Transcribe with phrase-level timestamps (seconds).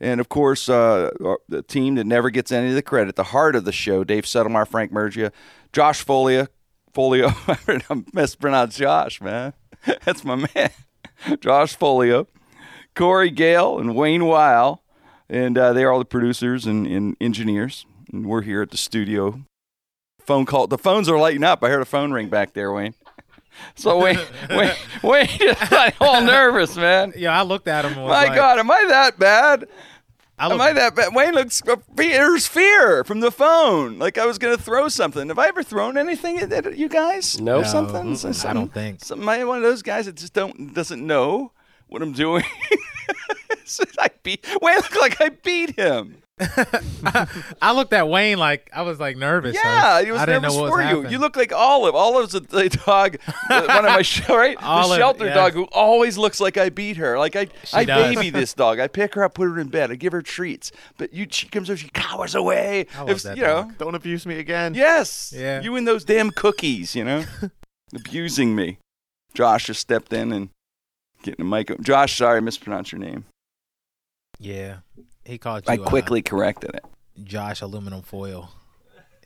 [0.00, 1.10] And of course, uh,
[1.48, 4.24] the team that never gets any of the credit, the heart of the show, Dave
[4.24, 5.32] Settlemar, Frank Mergia,
[5.72, 6.48] Josh Folia,
[6.92, 9.52] Folio, I mispronounced Josh, man.
[10.04, 10.70] That's my man.
[11.40, 12.28] Josh Folio,
[12.94, 14.82] Corey Gale, and Wayne Weil.
[15.28, 17.86] And uh, they are all the producers and, and engineers.
[18.12, 19.42] And we're here at the studio.
[20.20, 20.68] Phone call.
[20.68, 21.64] The phones are lighting up.
[21.64, 22.94] I heard a phone ring back there, Wayne.
[23.76, 24.18] So Wayne,
[24.50, 27.12] Wayne, Wayne is like all nervous, man.
[27.16, 27.92] Yeah, I looked at him.
[27.92, 29.66] And was My like, God, am I that bad?
[30.36, 31.14] I Am I that bad?
[31.14, 31.62] Wayne looks.
[31.66, 33.98] Uh, there's fear from the phone.
[34.00, 35.28] Like I was gonna throw something.
[35.28, 37.40] Have I ever thrown anything at, at you guys?
[37.40, 37.60] No.
[37.60, 38.10] Or something.
[38.10, 39.04] No, Some- I don't think.
[39.04, 41.52] Some, am I one of those guys that just don't doesn't know
[41.88, 42.44] what I'm doing?
[43.98, 44.76] I beat Wayne.
[44.76, 46.16] Looked like I beat him.
[47.62, 49.54] I looked at Wayne like I was like nervous.
[49.54, 50.88] Yeah, I he was I didn't nervous know what for was you.
[50.96, 51.12] happening.
[51.12, 51.94] You look like Olive.
[51.94, 53.18] Olive's a, the dog,
[53.48, 55.34] one of my sh- right, the shelter yeah.
[55.34, 57.18] dog who always looks like I beat her.
[57.20, 58.14] Like I, I does.
[58.16, 58.80] baby this dog.
[58.80, 61.46] I pick her up, put her in bed, I give her treats, but you, she
[61.48, 62.86] comes over, she cowers away.
[62.96, 63.78] I love If- that you know, dog.
[63.78, 64.74] Don't abuse me again.
[64.74, 65.60] yes, Yeah.
[65.62, 67.24] you and those damn cookies, you know,
[67.94, 68.78] abusing me.
[69.34, 70.48] Josh just stepped in and
[71.22, 71.70] getting a mic.
[71.70, 71.80] Up.
[71.80, 73.24] Josh, sorry, I mispronounced your name.
[74.40, 74.78] yeah,
[75.24, 75.74] he called you.
[75.74, 76.84] I uh, quickly corrected it.
[77.22, 78.50] Josh aluminum foil.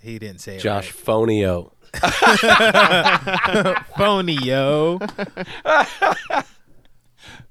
[0.00, 1.72] He didn't say it Josh Fonio.
[2.02, 3.84] right.
[3.96, 5.00] phony yo.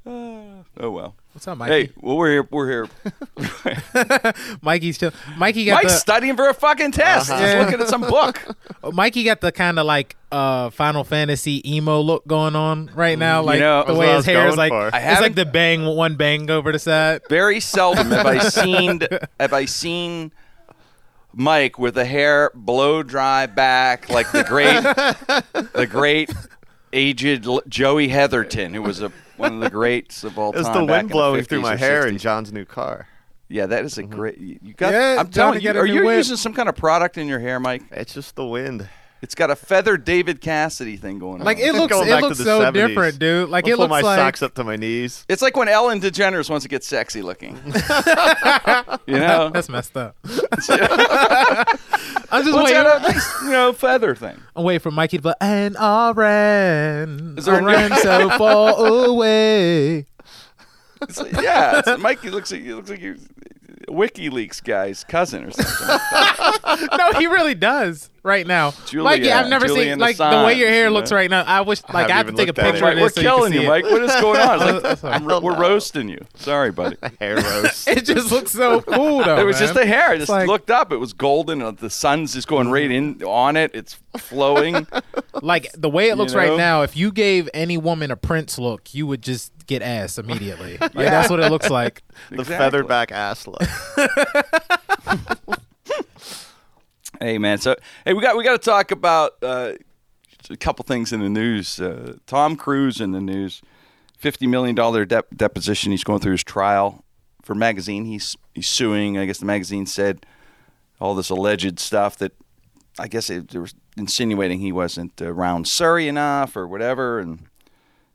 [0.79, 1.15] Oh well.
[1.37, 1.93] What's up, Hey, Mikey?
[1.97, 2.47] well we're here.
[2.49, 4.33] We're here.
[4.63, 5.11] Mikey's still.
[5.37, 5.99] Mikey got Mike's the.
[5.99, 7.31] studying for a fucking test.
[7.31, 7.59] He's Yeah.
[7.63, 8.41] looking at some book.
[8.91, 13.43] Mikey got the kind of like uh Final Fantasy emo look going on right now.
[13.43, 14.71] Like know, the way his hair is like.
[14.71, 14.89] for.
[14.91, 17.21] I It's like the bang one bang over the side.
[17.29, 19.01] Very seldom have I seen
[19.39, 20.31] have I seen
[21.33, 24.81] Mike with the hair blow dry back like the great
[25.73, 26.31] the great
[26.93, 30.63] aged Joey Heatherton, who was a one of the greats of all time.
[30.63, 30.73] time.
[30.73, 33.07] the wind blowing 50s through my hair in John's new car.
[33.49, 34.13] Yeah, that is a mm-hmm.
[34.13, 34.37] great.
[34.37, 34.91] You got.
[34.91, 36.17] Yeah, I'm telling you, are you whip.
[36.17, 37.83] using some kind of product in your hair, Mike?
[37.91, 38.89] It's just the wind.
[39.21, 41.45] It's got a feather David Cassidy thing going on.
[41.45, 41.91] Like it looks.
[41.95, 42.73] It looks so 70s.
[42.73, 43.49] different, dude.
[43.49, 44.17] Like I'll it pull looks my like.
[44.19, 45.25] socks up to my knees.
[45.27, 47.55] It's like when Ellen DeGeneres wants to get sexy looking.
[49.07, 50.15] you know, That's messed up.
[52.29, 52.83] I'm just Well, waiting.
[52.83, 54.37] got a nice, you know, feather thing.
[54.55, 57.91] I'm waiting for Mikey to be and I ran, Is there I a new- ran
[58.01, 60.05] so far away.
[61.01, 63.15] It's like- yeah, it's, Mike he looks like he looks like you're
[63.87, 66.87] WikiLeaks guy's cousin or something.
[66.97, 68.71] no, he really does right now.
[68.85, 71.43] Julia, Mikey, I've never Julian seen like the Assange, way your hair looks right now.
[71.43, 72.71] I wish like I, haven't have to take a looked at it.
[72.73, 73.67] picture Right, of we're so killing see you.
[73.67, 73.85] Mike.
[73.85, 74.59] What is going on?
[74.67, 76.25] Like, That's I'm- we're roasting you.
[76.35, 76.97] Sorry, buddy.
[77.19, 77.87] Hair roast.
[77.87, 79.37] It just looks so cool though.
[79.39, 79.61] It was man.
[79.63, 80.09] just the hair.
[80.09, 80.91] I just like- looked up.
[80.91, 81.61] It was golden.
[81.61, 83.71] Uh, the sun's just going right in on it.
[83.73, 84.85] It's flowing.
[85.41, 86.39] like the way it looks know?
[86.39, 86.81] right now.
[86.83, 90.77] If you gave any woman a Prince look, you would just get ass immediately.
[90.79, 92.01] Like that's what it looks like.
[92.29, 92.57] the Exactly.
[92.57, 93.61] feathered back ass look.
[97.19, 97.75] Hey man, so
[98.05, 99.73] hey, we got we got to talk about uh,
[100.49, 101.79] a couple things in the news.
[101.79, 103.61] Uh, Tom Cruise in the news,
[104.17, 105.91] fifty million dollar dep- deposition.
[105.91, 107.03] He's going through his trial
[107.41, 108.05] for magazine.
[108.05, 109.17] He's he's suing.
[109.17, 110.27] I guess the magazine said
[110.99, 112.33] all this alleged stuff that
[112.99, 117.47] I guess it, they were insinuating he wasn't around Suri enough or whatever, and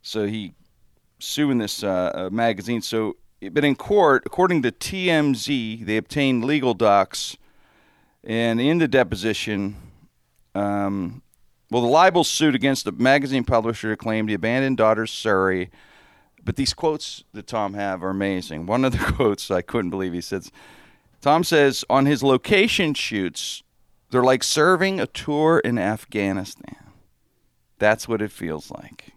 [0.01, 0.55] so he
[1.19, 2.83] suing this uh, uh, magazine.
[2.83, 3.17] So,
[3.51, 7.37] but in court, according to TMZ, they obtained legal docs,
[8.25, 9.77] and in the deposition,
[10.55, 11.23] um,
[11.71, 15.71] well, the libel suit against the magazine publisher claimed he abandoned daughter Suri
[16.45, 18.67] but these quotes that Tom have are amazing.
[18.67, 20.51] One of the quotes I couldn't believe he says,
[21.21, 23.63] Tom says on his location shoots,
[24.11, 26.77] they're like serving a tour in Afghanistan.
[27.79, 29.13] That's what it feels like,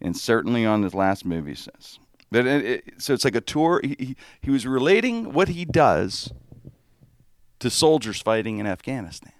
[0.00, 1.98] and certainly on his last movie says.
[2.30, 3.80] But it, it, so it's like a tour.
[3.82, 6.32] He, he he was relating what he does
[7.62, 9.32] to soldiers fighting in Afghanistan,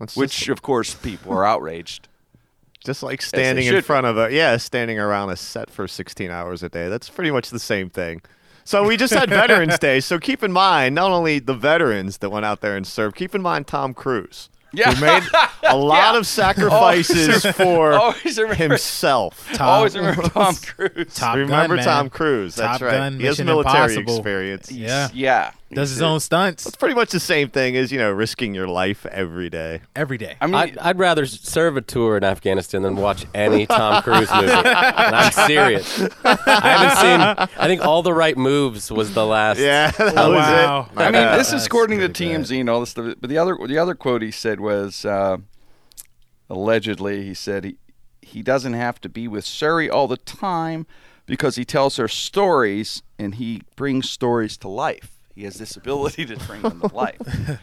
[0.00, 2.08] It's which just, of course people are outraged.
[2.84, 6.62] just like standing in front of a yeah, standing around a set for 16 hours
[6.62, 6.88] a day.
[6.88, 8.22] That's pretty much the same thing.
[8.64, 9.98] So we just had Veterans Day.
[10.00, 13.16] So keep in mind not only the veterans that went out there and served.
[13.16, 14.48] Keep in mind Tom Cruise.
[14.74, 14.94] Yeah.
[14.94, 15.22] who made
[15.68, 19.46] a lot of sacrifices for always himself.
[19.54, 21.14] Tom- Always remember Tom Cruise.
[21.14, 22.10] Top Remember Gun, Tom man.
[22.10, 22.54] Cruise?
[22.54, 22.96] That's Top right.
[22.96, 24.16] Gun, he has military Impossible.
[24.16, 24.72] experience.
[24.72, 25.08] Yeah.
[25.12, 25.50] Yeah.
[25.74, 28.68] Does his own stunts It's pretty much the same thing as you know risking your
[28.68, 29.80] life every day.
[29.96, 30.36] every day.
[30.40, 34.30] I mean, I'd, I'd rather serve a tour in Afghanistan than watch any Tom Cruise
[34.34, 34.50] movie.
[34.52, 36.00] and I'm serious.
[36.24, 36.96] I haven't
[37.48, 37.48] seen.
[37.58, 39.58] I think All the Right Moves was the last.
[39.58, 40.88] Yeah, that Oh, was wow.
[40.92, 40.98] it.
[40.98, 42.44] I mean, this is that's according to pretty bad.
[42.44, 43.14] TMZ and all this stuff.
[43.20, 45.38] But the other, the other quote he said was, uh,
[46.48, 47.76] allegedly, he said he
[48.20, 50.86] he doesn't have to be with Suri all the time
[51.26, 55.18] because he tells her stories and he brings stories to life.
[55.34, 57.18] He has this ability to bring them to life.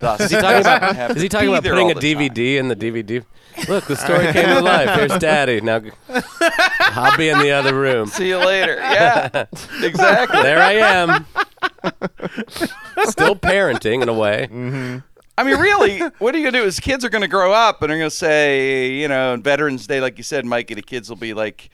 [0.00, 1.16] Thus, Is he talking about?
[1.16, 2.30] Is he talking about putting a the time.
[2.30, 3.24] DVD in the DVD?
[3.68, 4.90] Look, the story came to life.
[4.96, 5.60] Here's Daddy.
[5.60, 5.80] Now,
[6.80, 8.06] I'll be in the other room.
[8.06, 8.76] See you later.
[8.76, 9.46] Yeah,
[9.82, 10.42] exactly.
[10.42, 11.26] There I am.
[13.06, 14.48] Still parenting in a way.
[14.48, 14.98] Mm-hmm.
[15.36, 16.64] I mean, really, what are you gonna do?
[16.64, 20.00] Is kids are gonna grow up and they're gonna say, you know, on Veterans Day,
[20.00, 21.70] like you said, Mikey, the kids will be like,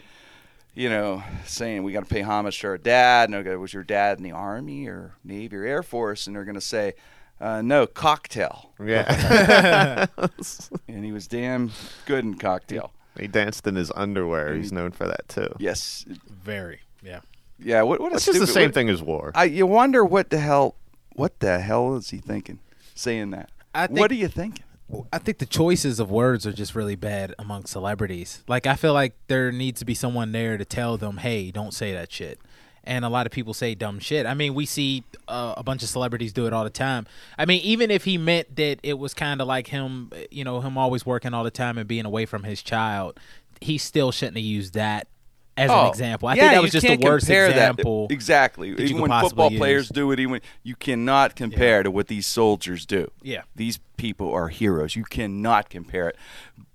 [0.74, 3.30] you know, saying we got to pay homage to our dad.
[3.32, 6.26] And they'll was your dad in the army or navy or air force?
[6.26, 6.94] And they're gonna say,
[7.40, 8.70] uh, no, cocktail.
[8.84, 10.06] Yeah,
[10.88, 11.72] And he was damn
[12.06, 12.92] good in cocktail.
[13.18, 14.54] he danced in his underwear.
[14.54, 15.54] He's known for that too.
[15.58, 16.80] Yes, Very.
[17.02, 17.20] Yeah.
[17.58, 17.82] yeah.
[17.82, 18.00] What?
[18.00, 18.12] What?
[18.12, 19.32] A It's just the same what- thing as war.
[19.34, 20.74] I you wonder what the hell,
[21.14, 22.58] what the hell is he thinking,
[22.94, 23.50] saying that?
[23.74, 24.63] I what think- are you thinking?
[25.12, 28.44] I think the choices of words are just really bad among celebrities.
[28.46, 31.72] Like I feel like there needs to be someone there to tell them, "Hey, don't
[31.72, 32.38] say that shit."
[32.86, 34.26] And a lot of people say dumb shit.
[34.26, 37.06] I mean, we see uh, a bunch of celebrities do it all the time.
[37.38, 40.60] I mean, even if he meant that it was kind of like him, you know,
[40.60, 43.18] him always working all the time and being away from his child,
[43.62, 45.08] he still shouldn't have used that
[45.56, 46.28] as an oh, example.
[46.28, 47.56] I Oh, yeah, think that you was just the can't worst compare that.
[47.56, 48.06] example.
[48.10, 48.72] Exactly.
[48.74, 49.58] that you Even when possibly football use.
[49.58, 53.10] players do it, even you cannot compare to what these soldiers do.
[53.22, 53.42] Yeah.
[53.54, 54.96] These people are heroes.
[54.96, 56.16] You cannot compare it.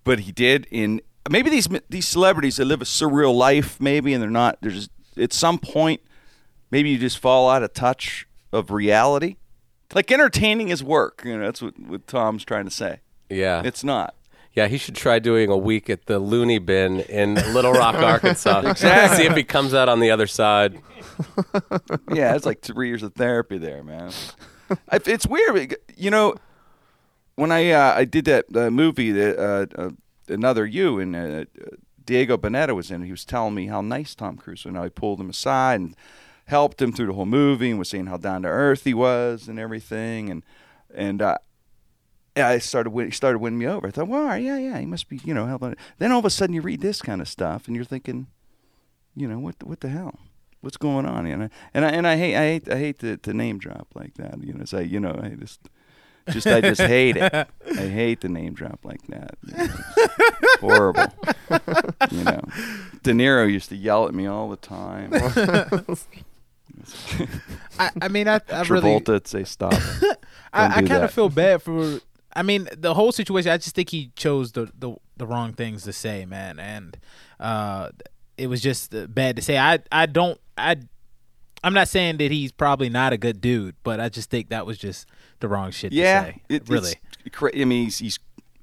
[0.04, 4.24] But he did in maybe these these celebrities that live a surreal life, maybe, and
[4.24, 4.58] they're not.
[4.62, 6.02] They're just at some point,
[6.72, 9.36] maybe you just fall out of touch of reality.
[9.94, 11.22] Like entertaining is work.
[11.26, 13.02] You know, that's what, what Tom's trying to say.
[13.30, 13.62] Yeah.
[13.66, 14.16] It's not.
[14.54, 18.62] Yeah, he should try doing a week at the Looney Bin in Little Rock, Arkansas.
[18.66, 19.18] Exactly.
[19.18, 20.82] See if he comes out on the other side.
[22.14, 24.12] yeah, it's like three years of therapy there, man.
[24.92, 26.36] It's weird, you know.
[27.36, 29.90] When I uh, I did that uh, movie, that uh, uh,
[30.28, 31.46] another you, and uh,
[32.06, 33.02] Diego Boneta was in.
[33.02, 34.70] it, He was telling me how nice Tom Cruise was.
[34.70, 35.96] And how he pulled him aside and
[36.46, 39.48] helped him through the whole movie, and was saying how down to earth he was
[39.48, 40.30] and everything.
[40.30, 40.44] And
[40.94, 41.49] and uh, yeah,
[42.48, 43.88] I started win- he started winning me over.
[43.88, 45.76] I thought, well, yeah, yeah, he must be, you know, helping.
[45.98, 48.28] Then all of a sudden, you read this kind of stuff, and you're thinking,
[49.16, 50.20] you know, what what the hell?
[50.62, 51.26] What's going on?
[51.26, 53.88] You know, and I and I hate I hate I hate to, to name drop
[53.96, 54.44] like that.
[54.44, 55.70] You know, say you know I just
[56.30, 57.34] just I just hate it.
[57.34, 57.48] I
[57.88, 59.38] hate the name drop like that.
[59.46, 59.74] You know,
[60.60, 61.14] horrible.
[62.12, 62.42] you know,
[63.04, 65.12] De Niro used to yell at me all the time.
[67.80, 69.74] I, I mean, I, I really, Travolta would say stop.
[70.54, 72.00] I, I kind of feel bad for.
[72.36, 73.52] I mean, the whole situation.
[73.52, 76.98] I just think he chose the the, the wrong things to say, man, and
[77.40, 77.90] uh,
[78.38, 79.58] it was just bad to say.
[79.58, 80.78] I I don't I.
[81.62, 84.66] I'm not saying that he's probably not a good dude, but I just think that
[84.66, 85.08] was just
[85.42, 86.42] the wrong shit yeah, to say.
[86.48, 86.94] it- really.
[87.44, 88.20] I mean, he's, he's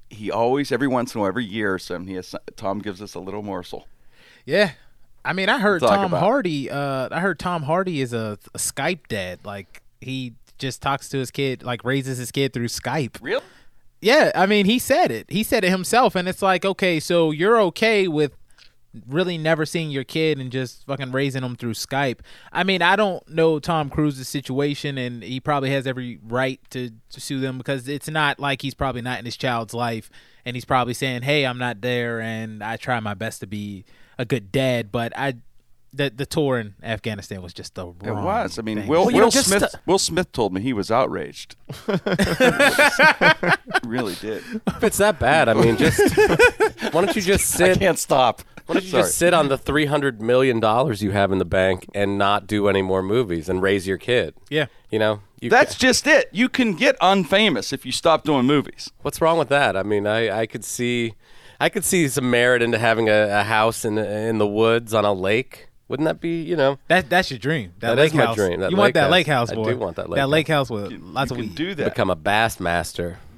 [0.09, 3.01] he always every once in a while, every year or something, he has Tom gives
[3.01, 3.87] us a little morsel.
[4.45, 4.71] Yeah.
[5.23, 6.21] I mean, I heard Talk Tom about.
[6.21, 6.71] Hardy.
[6.71, 9.39] Uh, I heard Tom Hardy is a, a Skype dad.
[9.43, 13.17] Like he just talks to his kid, like raises his kid through Skype.
[13.21, 13.43] Really?
[13.99, 15.29] Yeah, I mean, he said it.
[15.29, 18.33] He said it himself, and it's like, okay, so you're okay with
[19.07, 22.19] really never seeing your kid and just fucking raising them through Skype.
[22.51, 26.91] I mean, I don't know Tom Cruise's situation, and he probably has every right to,
[27.09, 30.09] to sue them because it's not like he's probably not in his child's life,
[30.45, 33.85] and he's probably saying, "Hey, I'm not there, and I try my best to be
[34.17, 35.35] a good dad." But I,
[35.97, 37.97] the the tour in Afghanistan was just the wrong.
[38.03, 38.57] It was.
[38.57, 38.87] I mean, thing.
[38.87, 39.75] Will, Well, Will know, Smith.
[39.85, 41.55] Will Smith told me he was outraged.
[43.85, 44.43] really did.
[44.67, 45.99] If it's that bad, I mean, just
[46.91, 47.79] why don't you just I sit?
[47.79, 48.41] can't stop.
[48.65, 49.03] Why don't you Sorry.
[49.03, 52.47] just sit on the three hundred million dollars you have in the bank and not
[52.47, 54.33] do any more movies and raise your kid?
[54.49, 54.65] Yeah.
[54.89, 56.29] You know, you That's just it.
[56.31, 58.89] You can get unfamous if you stop doing movies.
[59.01, 59.75] what's wrong with that?
[59.77, 61.13] I mean, I, I could see,
[61.59, 65.05] I could see some merit into having a, a house in in the woods on
[65.05, 65.66] a lake.
[65.89, 66.79] Wouldn't that be, you know?
[66.89, 67.71] That that's your dream.
[67.79, 68.35] That, That lake is my house.
[68.35, 69.11] dream, that you want lake that house.
[69.11, 69.69] lake house, I boy.
[69.71, 70.29] do want that lake That house.
[70.29, 71.55] lake house with lots you of can weed.
[71.55, 71.85] do that.
[71.93, 73.19] Become a bass master.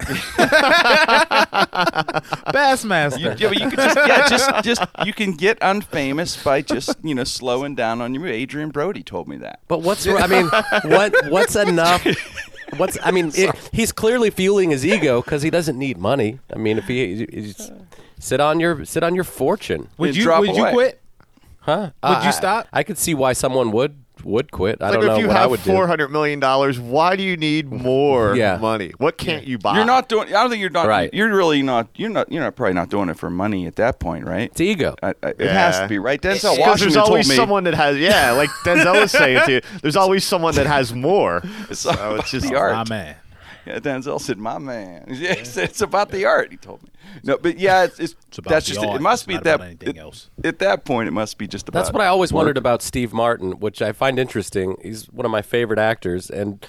[2.52, 3.18] Bassmaster.
[3.20, 6.96] You, yeah, but you could just yeah, just just you can get unfamous by just
[7.02, 8.26] you know slowing down on your.
[8.30, 9.60] Adrien Brody told me that.
[9.68, 10.46] But what's I mean,
[10.90, 12.04] what what's enough?
[12.76, 16.38] What's I mean, it, he's clearly fueling his ego because he doesn't need money.
[16.54, 17.70] I mean, if he, he's,
[18.18, 21.00] sit on your sit on your fortune, would you drop would you quit?
[21.60, 21.90] Huh?
[22.02, 22.66] Would I- you stop?
[22.72, 24.82] I, I could see why someone would would quit.
[24.82, 25.86] I don't know if you what I would four do.
[25.86, 28.58] hundred million dollars, why do you need more Yeah.
[28.58, 28.92] money?
[28.98, 29.76] What can't you buy?
[29.76, 30.28] You're not doing.
[30.28, 30.86] I don't think you're not.
[30.86, 31.08] Right.
[31.14, 31.88] You're really not.
[31.96, 32.30] You're not.
[32.30, 34.50] You're not probably not doing it for money at that point, right?
[34.50, 34.94] It's ego.
[35.02, 36.20] I, I, It has to be right.
[36.20, 37.34] Denzel Because Washington there's told always me.
[37.36, 40.92] someone that has, yeah, like Denzel was saying to you, there's always someone that has
[40.92, 41.42] more.
[41.72, 42.74] So it's just the art.
[42.74, 43.16] My man.
[43.74, 46.50] Yeah, Denzel said, "My man." Yeah, he it's about the art.
[46.50, 46.90] He told me.
[47.22, 48.96] No, but yeah, it's, it's, It's about that's the just art.
[48.96, 50.30] It must be not that anything it- else.
[50.44, 51.08] at that point.
[51.08, 51.80] It must be just about.
[51.80, 52.38] That's what I always work.
[52.40, 54.76] wondered about Steve Martin, which I find interesting.
[54.82, 56.66] He's one of my favorite actors, and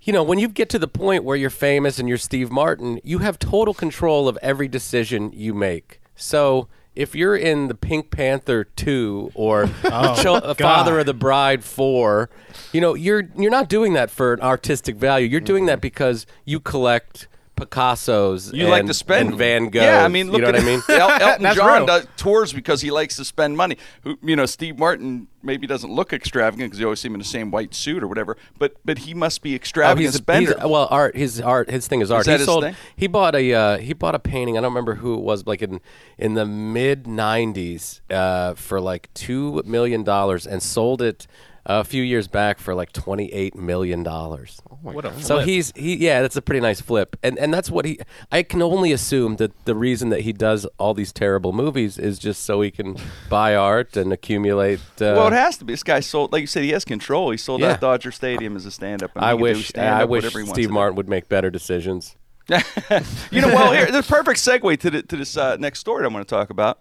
[0.00, 3.00] you know, when you get to the point where you're famous and you're Steve Martin,
[3.02, 6.00] you have total control of every decision you make.
[6.14, 6.68] So.
[6.96, 10.54] If you're in the Pink Panther two or Oh.
[10.54, 12.30] Father of the Bride four,
[12.72, 15.28] you know you're you're not doing that for an artistic value.
[15.28, 18.52] You're doing that because you collect Picasso's.
[18.52, 19.80] You and, like to spend and Van Gogh.
[19.82, 20.82] Yeah, I mean, look you know at, what I mean.
[20.88, 23.76] El- Elton John does, tours because he likes to spend money.
[24.02, 27.20] Who, you know, Steve Martin maybe doesn't look extravagant because you always see him in
[27.20, 28.36] the same white suit or whatever.
[28.58, 30.54] But but he must be Oh, extravagant he's, a, spender.
[30.54, 31.16] he's well, art.
[31.16, 31.70] His art.
[31.70, 32.26] His thing is art.
[32.26, 32.64] that he his sold.
[32.64, 32.76] thing?
[32.94, 33.52] He bought a.
[33.54, 34.56] Uh, he bought a painting.
[34.56, 35.46] I don't remember who it was.
[35.46, 35.80] Like in
[36.18, 41.26] in the mid '90s, uh, for like two million dollars, and sold it
[41.68, 44.60] a few years back for like twenty eight million dollars.
[44.82, 47.84] What a So he's he yeah, that's a pretty nice flip, and and that's what
[47.84, 47.98] he.
[48.30, 52.18] I can only assume that the reason that he does all these terrible movies is
[52.20, 52.96] just so he can
[53.28, 54.78] buy art and accumulate.
[55.00, 55.72] Uh, well, it has to be.
[55.72, 57.30] This guy sold, like you said, he has control.
[57.30, 57.72] He sold Yeah.
[57.72, 59.10] out Dodger Stadium as a stand-up.
[59.16, 60.74] I he can do wish stand-up, I wish whatever he wants Steve to do.
[60.74, 62.16] Martin would make better decisions.
[62.48, 66.12] you know, well, here the perfect segue to the, to this uh, next story I'm
[66.12, 66.78] going to talk about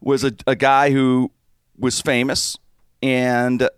[0.00, 1.30] was a, a guy who
[1.78, 2.56] was famous
[3.00, 3.68] and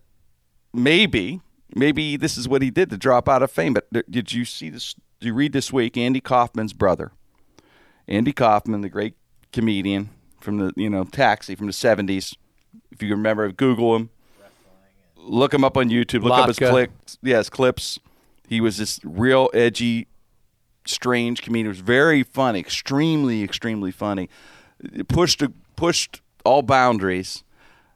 [0.72, 1.40] maybe
[1.74, 3.74] maybe this is what he did to drop out of fame.
[3.74, 4.94] But did you see this?
[5.20, 5.96] Did you read this week?
[5.96, 7.12] Andy Kaufman's brother,
[8.08, 9.14] Andy Kaufman, the great
[9.52, 10.10] comedian
[10.40, 12.34] from the you know Taxi from the '70s.
[12.90, 14.10] If you remember, Google him.
[15.16, 16.24] Look him up on YouTube.
[16.24, 17.18] Look up his clips.
[17.22, 17.98] Yes, clips.
[18.48, 20.08] He was this real edgy,
[20.84, 21.66] strange comedian.
[21.66, 24.28] It was very funny, extremely, extremely funny.
[25.08, 25.44] Pushed
[25.76, 27.44] pushed all boundaries.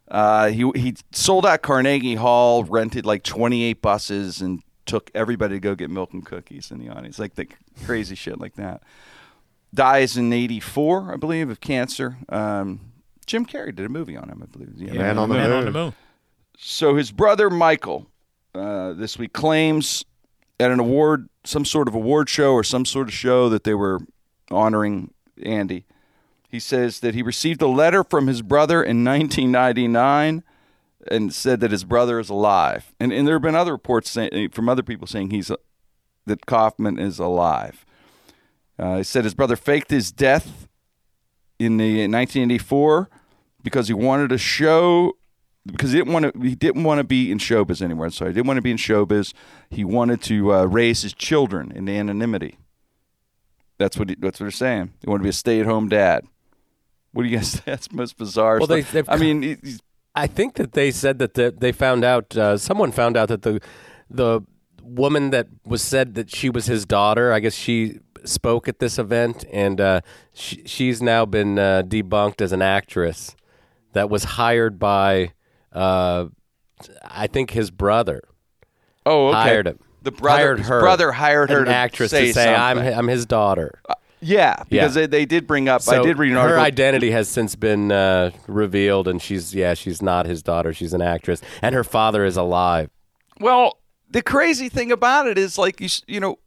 [0.09, 5.57] Uh, he he sold out Carnegie Hall, rented like twenty eight buses, and took everybody
[5.57, 7.49] to go get milk and cookies in the audience, like the
[7.85, 8.83] crazy shit like that.
[9.75, 12.19] Dies in eighty four, I believe, of cancer.
[12.29, 12.93] Um,
[13.27, 14.75] Jim Carrey did a movie on him, I believe.
[14.77, 15.59] Yeah, Man on the Man moon.
[15.59, 15.95] on the moon.
[16.57, 18.07] so his brother Michael
[18.55, 20.05] uh, this week claims
[20.61, 23.75] at an award, some sort of award show or some sort of show that they
[23.75, 23.99] were
[24.53, 25.11] honoring
[25.43, 25.85] Andy.
[26.57, 30.43] He says that he received a letter from his brother in 1999
[31.07, 32.95] and said that his brother is alive.
[32.99, 35.53] And, and there have been other reports saying, from other people saying he's
[36.25, 37.85] that Kaufman is alive.
[38.79, 40.67] Uh, he said his brother faked his death
[41.59, 43.11] in the in 1984
[43.63, 45.13] because he wanted to show
[45.67, 48.09] because he didn't want to he didn't want to be in showbiz anymore.
[48.09, 49.35] So he didn't want to be in showbiz.
[49.69, 52.57] He wanted to uh, raise his children in anonymity.
[53.77, 54.95] That's what he, that's what they're saying.
[55.03, 56.25] He wanted to be a stay at home dad.
[57.17, 57.61] What do you guys?
[57.65, 58.59] That's most bizarre.
[58.59, 58.93] Well, stuff.
[58.93, 59.59] they've- I mean,
[60.15, 62.37] I think that they said that the, they found out.
[62.37, 63.59] Uh, someone found out that the
[64.11, 64.43] the
[64.83, 67.33] woman that was said that she was his daughter.
[67.33, 70.03] I guess she spoke at this event, and uh,
[70.35, 73.35] she, she's now been uh, debunked as an actress
[73.95, 75.33] that was hired by,
[75.73, 76.27] uh,
[77.03, 78.21] I think his brother
[79.07, 79.39] oh, okay.
[79.39, 79.79] hired him.
[80.03, 83.25] The brother, hired her, brother hired her an actress say to say I'm I'm his
[83.25, 83.81] daughter.
[84.26, 85.02] Yeah, because Yeah.
[85.02, 85.83] They, they did bring up.
[85.88, 90.02] I did read an her identity has since been uh, revealed, and she's yeah, she's
[90.02, 90.73] not his daughter.
[90.73, 92.90] She's an actress, and her father is alive.
[93.40, 93.78] Well,
[94.11, 96.38] the crazy thing about it is, like you, you know,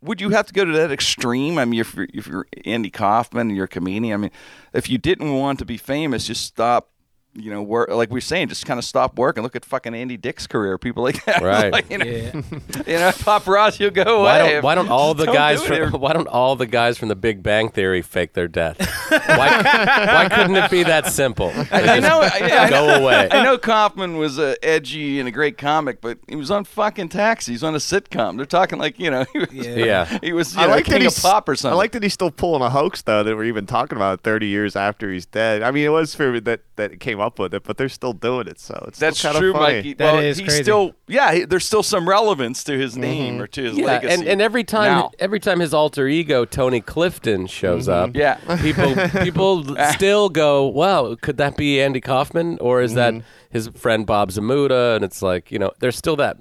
[0.00, 1.58] would you have to go to that extreme?
[1.58, 4.30] I mean, if you're, if you're Andy Kaufman and you're a comedian, I mean,
[4.72, 6.90] if you didn't want to be famous, just stop
[7.38, 9.42] you know, work like we are saying, just kind of stop working.
[9.42, 10.78] Look at fucking Andy Dick's career.
[10.78, 11.72] People like that, Right.
[11.72, 12.32] Like, you know, Yeah.
[12.34, 14.24] you know, paparazzi will go away.
[14.24, 15.90] Why don't, why don't all the Don't guys do it.
[15.90, 18.78] from Why don't all the guys from The Big Bang Theory fake their death?
[19.10, 21.52] why, why couldn't it be that simple?
[21.70, 22.20] I know.
[22.22, 22.70] I, I know.
[22.70, 23.28] Go away.
[23.30, 27.08] I know Kaufman was uh, edgy and a great comic, but he was on fucking
[27.10, 27.52] Taxi.
[27.52, 28.36] He's on a sitcom.
[28.36, 30.18] They're talking like you know, he was, Yeah.
[30.22, 31.74] he was you I know, like that he's of pop or something.
[31.74, 34.46] I like that he's still pulling a hoax though that we're even talking about 30
[34.46, 35.62] years after he's dead.
[35.62, 38.46] I mean, it was for that that came up with it, but they're still doing
[38.46, 39.76] it, so it's That's kind of true, funny.
[39.76, 39.94] Mikey.
[39.94, 40.62] That well, is he's crazy.
[40.62, 41.32] still yeah.
[41.32, 43.00] He, there's still some relevance to his mm-hmm.
[43.00, 44.14] name or to his Yeah, legacy.
[44.14, 45.10] and, and every time Now.
[45.18, 48.18] every time his alter ego Tony Clifton shows up, mm-hmm.
[48.18, 48.62] Yeah.
[48.62, 49.92] people people ah.
[49.92, 53.26] still go, "Wow, could that be Andy Kaufman or is that mm-hmm.
[53.50, 56.36] his friend Bob Zmuda?" And it's like you know, there's still that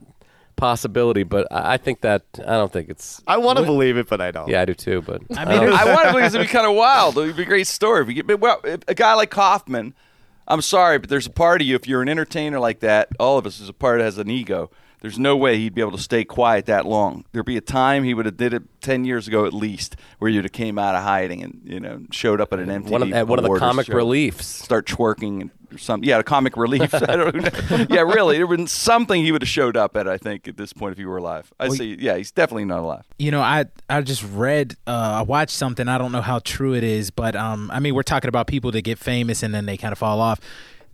[0.56, 3.22] possibility, but I, I think that I don't think it's.
[3.27, 4.48] I want to believe it, but I don't.
[4.48, 6.75] Yeah, I do too, but I mean, I want to believe it'd be kind of
[6.75, 7.18] wild.
[7.18, 8.01] It'd be a great story.
[8.01, 9.94] If you get, but, well, if a guy like Kaufman,
[10.47, 11.75] I'm sorry, but there's a part of you.
[11.75, 14.29] If you're an entertainer like that, all of us is a part that has an
[14.29, 14.69] ego.
[15.05, 17.25] There's no way he'd be able to stay quiet that long.
[17.31, 20.31] There'd be a time he would have did it ten years ago at least, where
[20.31, 23.03] you'd have came out of hiding and you know showed up at an MTV one
[23.03, 23.93] of, at one of the comic show.
[23.93, 24.47] reliefs.
[24.47, 26.09] start twerking and or something.
[26.09, 26.91] Yeah, a comic relief.
[26.95, 27.85] I don't know.
[27.88, 30.07] Yeah, really, there been something he would have showed up at.
[30.07, 32.65] I think at this point, if he were alive, I Well, say, yeah, he's definitely
[32.65, 33.03] not alive.
[33.19, 36.74] you know i i just read uh i watched something i don't know how true
[36.74, 39.65] it is but um i mean we're talking about people that get famous and then
[39.67, 40.39] they kind of fall off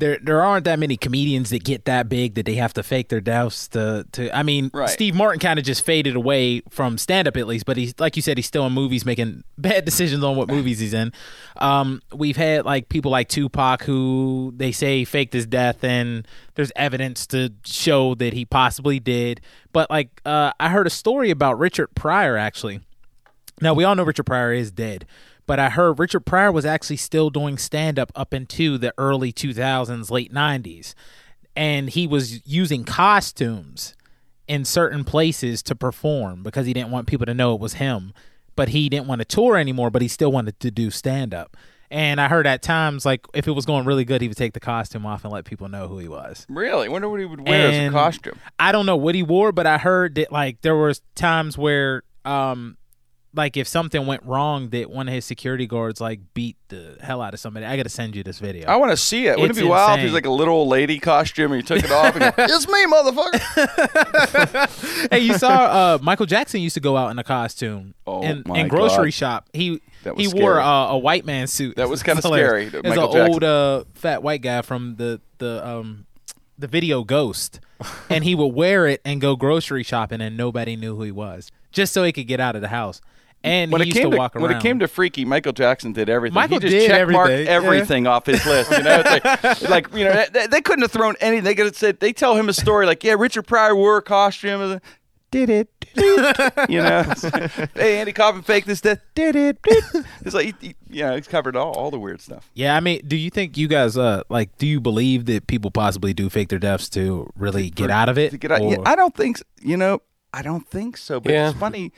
[0.01, 3.09] there there aren't that many comedians that get that big that they have to fake
[3.09, 4.89] their deaths to to I mean Right.
[4.89, 8.15] Steve Martin kind of just faded away from stand up at least but he's like
[8.15, 11.13] you said he's still in movies making bad decisions on what movies he's in.
[11.57, 16.71] Um we've had like people like Tupac who they say faked his death and there's
[16.75, 19.39] evidence to show that he possibly did.
[19.71, 22.81] But like uh I heard a story about Richard Pryor actually.
[23.61, 25.05] Now we all know Richard Pryor is dead,
[25.45, 29.33] but I heard Richard Pryor was actually still doing stand up up into the early
[29.33, 30.93] 2000s, late 90s.
[31.55, 33.95] And he was using costumes
[34.47, 38.13] in certain places to perform because he didn't want people to know it was him.
[38.55, 41.55] But he didn't want to tour anymore, but he still wanted to do stand up.
[41.89, 44.53] And I heard at times, like, if it was going really good, he would take
[44.53, 46.45] the costume off and let people know who he was.
[46.47, 48.39] Really, I wonder what he would wear as a costume.
[48.57, 52.03] I don't know what he wore, but I heard that like there was times where
[52.23, 52.77] um
[53.33, 57.21] like if something went wrong that one of his security guards like beat the hell
[57.21, 57.65] out of somebody.
[57.65, 58.67] I got to send you this video.
[58.67, 59.31] I want to see it.
[59.37, 61.65] Wouldn't It's it be wild if he's like a little old lady costume and he
[61.65, 63.39] took it off and it's me, motherfucker.
[65.11, 68.43] hey, you saw uh Michael Jackson used to go out in a costume Oh, in,
[68.55, 69.13] in grocery God.
[69.13, 69.49] shop.
[69.53, 71.75] He That he was wore uh, a white man suit.
[71.77, 72.69] That was It's hilarious.
[72.69, 76.05] scary, Michael an old uh, fat white guy from the the um
[76.57, 77.59] the video Ghost,
[78.09, 81.51] and he would wear it and go grocery shopping, and nobody knew who he was,
[81.71, 83.01] just so he could get out of the house.
[83.43, 84.43] And When he it used came to to, walk around.
[84.43, 86.35] when it came to Freaky, Michael Jackson did everything.
[86.35, 87.51] Michael he just did check marked everything, yeah.
[87.51, 88.69] everything off his list.
[88.71, 91.43] You know, it's like, like you know, they, they couldn't have thrown anything.
[91.45, 94.01] They could have said they tell him a story like, yeah, Richard Pryor wore a
[94.03, 94.79] costume.
[95.31, 95.69] Did it?
[96.69, 97.03] you know,
[97.73, 98.99] hey, Andy Kaufman faked this death.
[99.15, 99.57] Did it?
[100.23, 102.49] It's like, he, he, you know, he's covered all, all the weird stuff.
[102.53, 105.71] Yeah, I mean, do you think you guys uh like do you believe that people
[105.71, 108.31] possibly do fake their deaths to really get out of it?
[108.31, 108.61] to get out.
[108.61, 110.01] Yeah, I don't think s- you know.
[110.33, 111.19] I don't think so.
[111.19, 111.49] But Yeah.
[111.49, 111.91] it's funny.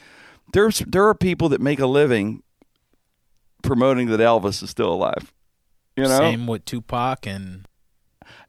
[0.53, 2.41] There's there are people that make a living
[3.63, 5.33] promoting that Elvis is still alive.
[5.95, 7.67] You know, Same with Tupac and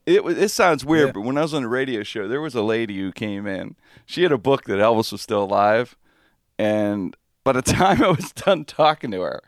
[0.07, 0.37] it was.
[0.39, 1.13] It sounds weird, Yeah.
[1.13, 3.75] but when I was on the radio show, there was a lady who came in.
[4.07, 5.97] She had a book that Elvis was still alive,
[6.59, 9.43] and by the time I was done talking to her.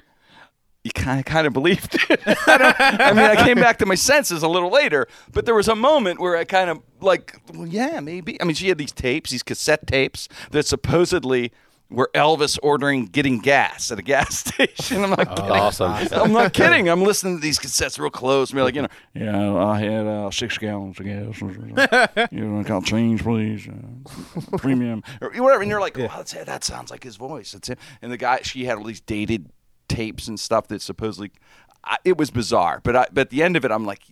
[0.84, 2.20] You kind of kind of believed it.
[2.26, 5.66] I, I mean, I came back to my senses a little later, but there was
[5.66, 8.40] a moment where I kind of like, well, yeah, maybe.
[8.40, 11.50] I mean, she had these tapes, these cassette tapes that supposedly
[11.88, 15.04] were Elvis ordering getting gas at a gas station.
[15.04, 15.50] I'm not kidding.
[15.50, 15.92] Awesome.
[16.12, 16.88] I'm not kidding.
[16.88, 18.50] I'm listening to these cassettes real close.
[18.50, 21.40] And be like, you know, yeah, I had uh, six gallons of gas.
[22.32, 23.68] you know, got change, please.
[23.68, 25.62] Uh, premium or whatever.
[25.62, 26.46] And you're like, that's it.
[26.46, 27.52] that sounds like his voice.
[27.52, 27.78] That's it.
[28.02, 29.50] And the guy, she had all these dated
[29.88, 31.30] tapes and stuff that supposedly,
[31.84, 32.80] I, it was bizarre.
[32.82, 34.02] But I, but at the end of it, I'm like,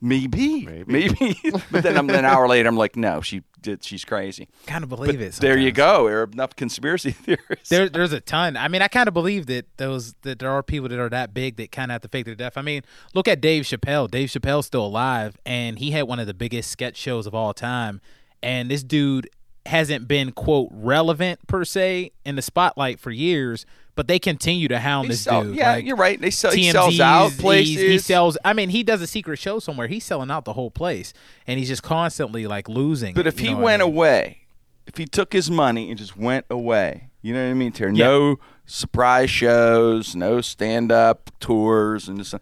[0.00, 1.38] maybe, maybe.
[1.70, 3.82] but then I'm, an hour later, I'm like, no, she did.
[3.84, 4.48] She's crazy.
[4.66, 5.32] kind of believe But it.
[5.34, 6.06] there you go.
[6.08, 7.68] There are enough conspiracy theorists.
[7.68, 8.56] There, there's a ton.
[8.56, 11.34] I mean, I kind of believe that those that there are people that are that
[11.34, 12.56] big that kind of have to fake their death.
[12.56, 12.82] I mean,
[13.14, 14.10] look at Dave Chappelle.
[14.10, 17.52] Dave Chappelle's still alive, and he had one of the biggest sketch shows of all
[17.54, 18.00] time.
[18.42, 19.28] And this dude
[19.66, 24.78] hasn't been quote relevant per se in the spotlight for years, but they continue to
[24.78, 25.56] hound They this sell- dude.
[25.56, 26.20] yeah, Like, you're right.
[26.20, 26.52] They sell.
[26.52, 27.76] He sells out places.
[27.76, 28.36] He sells.
[28.44, 29.86] I mean, he does a secret show somewhere.
[29.88, 31.12] He's selling out the whole place,
[31.46, 33.14] and he's just constantly like losing.
[33.14, 33.92] But if he what I went mean?
[33.92, 34.38] away,
[34.86, 37.94] if he took his money and just went away, you know what I mean, Terry?
[37.94, 38.06] Yeah.
[38.06, 42.34] No surprise shows, no stand up tours, and just.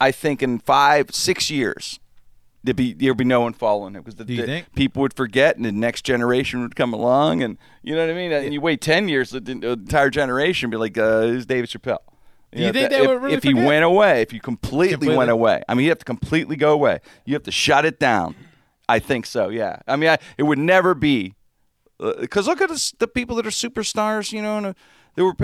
[0.00, 2.00] I think in five, six years,
[2.64, 5.64] there'd be there'd be no one following it because the, the- people would forget, and
[5.64, 8.32] the next generation would come along, and you know what I mean.
[8.32, 11.70] And you wait ten years, the, the entire generation would be like, uh, "Who's David
[11.70, 11.98] Chappelle?"
[12.52, 13.66] Do you know, think if, they if, would really if he forget?
[13.66, 15.16] went away, if you completely, Completely.
[15.16, 15.62] went away?
[15.68, 17.00] I mean, you have to completely go away.
[17.26, 18.34] You have to shut it down.
[18.88, 19.50] I think so.
[19.50, 19.80] Yeah.
[19.86, 21.34] I mean, I, it would never be
[22.20, 24.72] because look at this, the people that are superstars, you know, and uh,
[25.14, 25.34] they were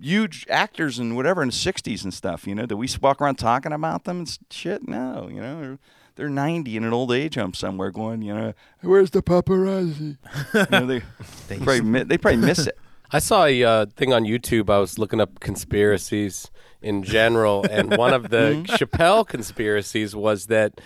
[0.00, 2.46] huge actors and whatever in the '60s and stuff.
[2.46, 4.88] You know, do we walk around talking about them and shit?
[4.88, 5.78] No, you know, they're,
[6.18, 8.52] they're 90 in an old age home somewhere, going, you know,
[8.82, 10.18] where's the paparazzi?
[10.52, 11.00] you know, they
[11.48, 12.76] they probably, mi- they probably miss it.
[13.10, 14.68] I saw a uh, thing on YouTube.
[14.68, 16.50] I was looking up conspiracies
[16.82, 20.80] in general, and one of the Chappelle conspiracies was that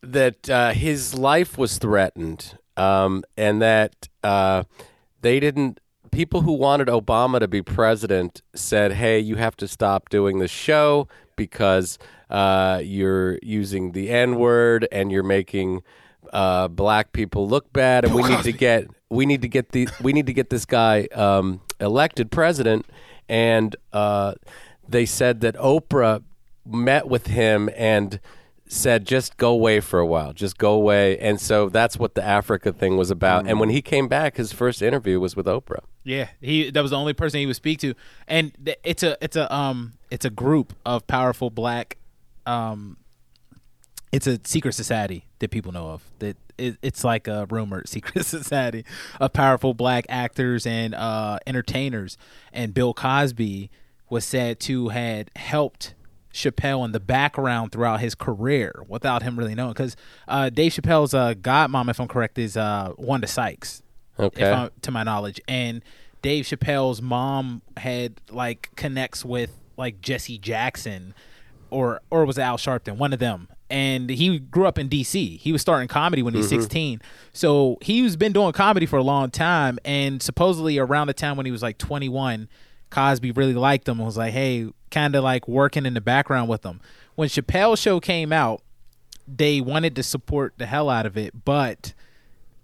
[0.00, 4.62] that uh, his life was threatened, um, and that uh,
[5.20, 5.80] they didn't.
[6.12, 10.46] People who wanted Obama to be president said, "Hey, you have to stop doing the
[10.46, 11.98] show because
[12.28, 15.82] uh, you're using the N word and you're making
[16.32, 19.88] uh, black people look bad, and we need to get we need to get the
[20.02, 22.86] we need to get this guy um, elected president."
[23.28, 24.34] And uh,
[24.86, 26.22] they said that Oprah
[26.66, 28.20] met with him and
[28.72, 32.24] said, "Just go away for a while, just go away." And so that's what the
[32.24, 33.46] Africa thing was about.
[33.46, 35.82] And when he came back, his first interview was with Oprah.
[36.04, 37.94] Yeah, he that was the only person he would speak to,
[38.26, 41.98] and th- it's a it's a um it's a group of powerful black,
[42.46, 42.96] um,
[44.10, 46.04] it's a secret society that people know of.
[46.18, 48.84] That it, it's like a rumored secret society
[49.20, 52.16] of powerful black actors and uh, entertainers,
[52.52, 53.70] and Bill Cosby
[54.10, 55.94] was said to had helped
[56.32, 59.72] Chappelle in the background throughout his career without him really knowing.
[59.72, 59.96] Because
[60.28, 63.82] uh, Dave Chappelle's uh, godmom, if I'm correct, is uh, Wanda Sykes
[64.18, 64.68] Okay.
[64.82, 65.40] to my knowledge.
[65.48, 65.82] And
[66.22, 71.14] Dave Chappelle's mom had like connects with like Jesse Jackson
[71.70, 73.48] or or was it Al Sharpton, one of them.
[73.70, 75.38] And he grew up in DC.
[75.38, 77.00] He was starting comedy when he was 16.
[77.32, 81.46] So he's been doing comedy for a long time and supposedly around the time when
[81.46, 82.50] he was like 21,
[82.92, 86.48] Cosby really liked him and was like, "Hey, kind of like working in the background
[86.48, 86.80] with him."
[87.16, 88.62] When Chappelle's show came out,
[89.26, 91.92] they wanted to support the hell out of it, but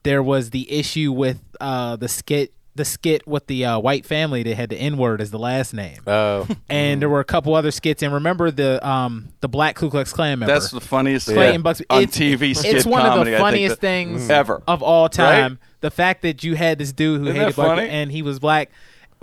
[0.05, 4.45] there was the issue with uh, the skit the skit with the uh, white family
[4.45, 5.99] that had the N word as the last name.
[6.07, 8.05] Oh, and there were a couple other skits.
[8.05, 10.53] And remember the um the Black Ku Klux Klan member.
[10.55, 11.85] That's the funniest Clayton yeah, Bigsby.
[11.91, 14.63] on It's- TV skit It's one comedy, of the funniest that- things ever.
[14.69, 15.53] of all time.
[15.55, 15.59] Right?
[15.81, 17.89] The fact that you had this dude who Isn't hated that black funny?
[17.89, 18.71] and he was black,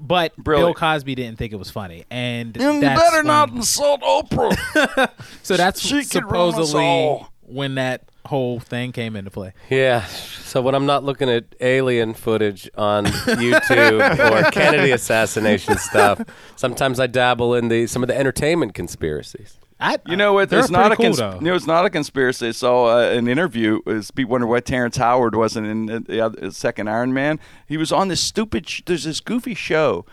[0.01, 0.67] but Brilliant.
[0.67, 2.05] Bill Cosby didn't think it was funny.
[2.11, 5.09] And You that's better when- not insult Oprah.
[5.43, 9.53] So that's She can run us supposedly when that whole thing came into play.
[9.69, 10.05] yeah.
[10.05, 13.05] So when I'm not looking at alien footage on
[13.51, 16.21] YouTube or Kennedy assassination stuff,
[16.55, 19.57] sometimes I dabble in the some of the entertainment conspiracies.
[19.79, 20.51] I, You know what?
[20.53, 22.47] It's not a cons- cool, you know, it's not a conspiracy.
[22.47, 23.81] I saw uh, an interview.
[23.85, 27.39] Is people wonder why Terrence Howard wasn't in the, the other, second Iron Man?
[27.67, 28.69] He was on this stupid.
[28.69, 30.05] Sh- there's this goofy show,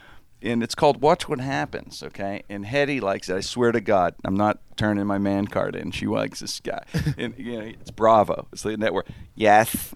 [0.42, 2.03] and it's called Watch What Happens.
[2.03, 3.37] Okay, and Hetty likes it.
[3.37, 5.92] I swear to God, I'm not turning my man card in.
[5.92, 6.83] She likes this guy,
[7.16, 8.48] and you know, it's Bravo.
[8.53, 9.07] It's the network.
[9.35, 9.94] Yes.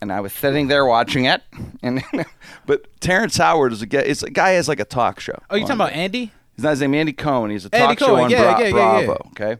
[0.00, 1.42] And I was sitting there watching it,
[1.82, 2.02] and
[2.66, 4.00] but Terrence Howard is a guy.
[4.00, 5.36] It's a guy has like a talk show.
[5.50, 5.92] Oh, you talking about.
[5.92, 6.30] Andy?
[6.58, 7.50] His name's name Andy Cohen.
[7.50, 8.72] He's a Andy talk show Cohen, on yeah, Bra- yeah, yeah,
[9.06, 9.28] Bravo.
[9.28, 9.56] Okay,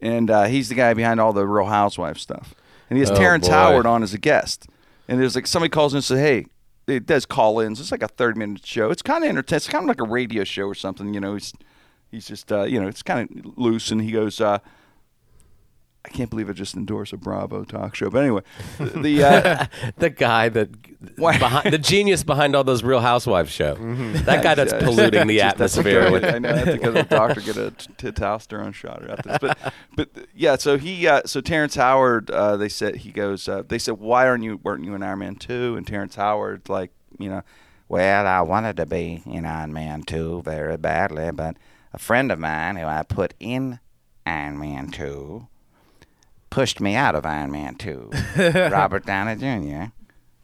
[0.00, 2.54] and uh, he's the guy behind all the Real Housewives stuff.
[2.88, 3.52] And he has Oh, Terrence boy.
[3.54, 4.66] Howard on as a guest.
[5.08, 6.46] And there's like somebody calls in and says, "Hey."
[6.86, 7.80] It does call-ins.
[7.80, 8.90] It's like a thirty-minute show.
[8.90, 9.56] It's kind of entertaining.
[9.58, 11.12] It's kind of like a radio show or something.
[11.12, 11.52] You know, he's
[12.10, 13.90] he's just uh, you know, it's kind of loose.
[13.90, 14.60] And he goes, uh,
[16.08, 18.42] "I can't believe I just endorsed a Bravo talk show." But anyway,
[18.78, 19.66] the, the uh,
[19.98, 20.70] the guy that
[21.16, 23.74] behind, the genius behind all those Real Housewives show.
[24.24, 26.10] That guy that's polluting the just- atmosphere.
[26.10, 26.50] with, I know.
[26.50, 29.38] I have to go to the doctor get a testosterone shot after this.
[29.40, 30.56] But, but yeah.
[30.56, 33.48] So he, uh, so Terrence Howard, uh, they said he goes.
[33.48, 35.76] Uh, they said, why aren't you weren't you in Iron Man two?
[35.76, 37.42] And Terrence Howard, like, you know,
[37.88, 41.56] well, I wanted to be in Iron Man two very badly, but
[41.92, 43.80] a friend of mine who I put in
[44.26, 45.48] Iron Man two
[46.50, 48.10] pushed me out of Iron Man two.
[48.36, 49.92] Robert Downey Jr.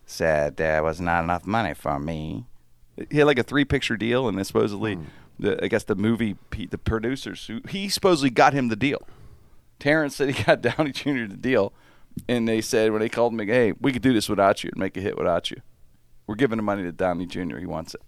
[0.06, 2.46] said there was not enough money for me
[3.10, 5.04] he had like a three picture deal, and then supposedly, hmm.
[5.38, 9.02] the, I guess the movie, the producers, who he supposedly got him the deal.
[9.78, 11.26] Terrence said he got Downey Jr.
[11.26, 11.72] the deal,
[12.28, 14.70] and they said when they called him, like, "Hey, we could do this without you
[14.72, 15.60] and make a hit without you.
[16.26, 17.58] We're giving the money to Downey Jr.
[17.58, 18.02] He wants it."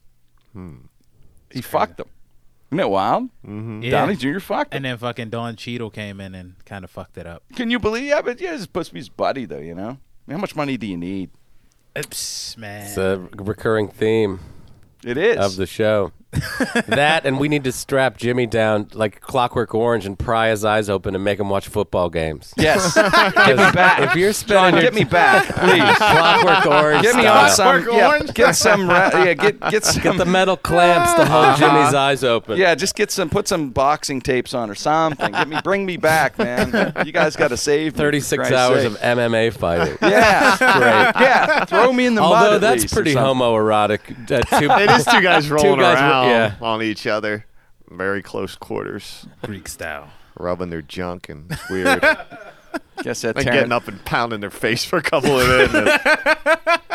[0.52, 0.76] Hmm.
[1.50, 2.06] He fucked him.
[2.68, 3.24] Isn't that wild?
[3.46, 3.82] Mm-hmm.
[3.82, 3.90] Yeah.
[3.90, 4.38] Downey Jr.
[4.40, 4.78] fucked him.
[4.78, 7.42] And then fucking Don Cheadle came in and kind of fucked it up.
[7.54, 8.04] Can you believe?
[8.04, 9.58] Yeah, but yeah, it's supposed to be his buddy, though.
[9.60, 9.88] You know, I
[10.26, 11.30] mean, how much money do you need?
[11.98, 12.86] Oops, man.
[12.86, 14.40] it's a recurring theme
[15.04, 15.38] It is.
[15.38, 16.12] of the show.
[16.88, 20.88] that, and we need to strap Jimmy down like Clockwork Orange and pry his eyes
[20.88, 22.52] open and make him watch football games.
[22.56, 22.94] Yes.
[22.94, 24.00] get me back.
[24.00, 25.96] If you're John, spending your get me back, please.
[25.96, 27.44] Clockwork Orange, Get me style.
[27.44, 27.66] on some.
[27.84, 28.34] Clockwork Yeah, Orange?
[28.34, 28.88] get some.
[28.88, 30.02] ra- Yeah, get get some.
[30.02, 32.56] Get the metal clamps to hold Jimmy's eyes open.
[32.58, 33.28] yeah, just get some.
[33.30, 35.32] Put some boxing tapes on or something.
[35.32, 35.56] Get me.
[35.64, 36.92] Bring me back, man.
[37.04, 38.92] You guys got to save 36 hours sake.
[38.92, 39.96] of MMA fighting.
[40.02, 40.56] Yeah.
[40.58, 41.24] Great.
[41.24, 41.64] Yeah.
[41.64, 42.32] Throw me in the mud.
[42.32, 44.00] Although that's least pretty homoerotic.
[44.30, 46.54] Uh, two, It is two guys rolling guys, around yeah.
[46.60, 47.46] on each other,
[47.90, 50.08] very close quarters, Greek style.
[50.38, 52.00] rubbing their junk, and it's weird.
[53.02, 56.04] Guess that and Taryn- getting up and pounding their face for a couple of minutes,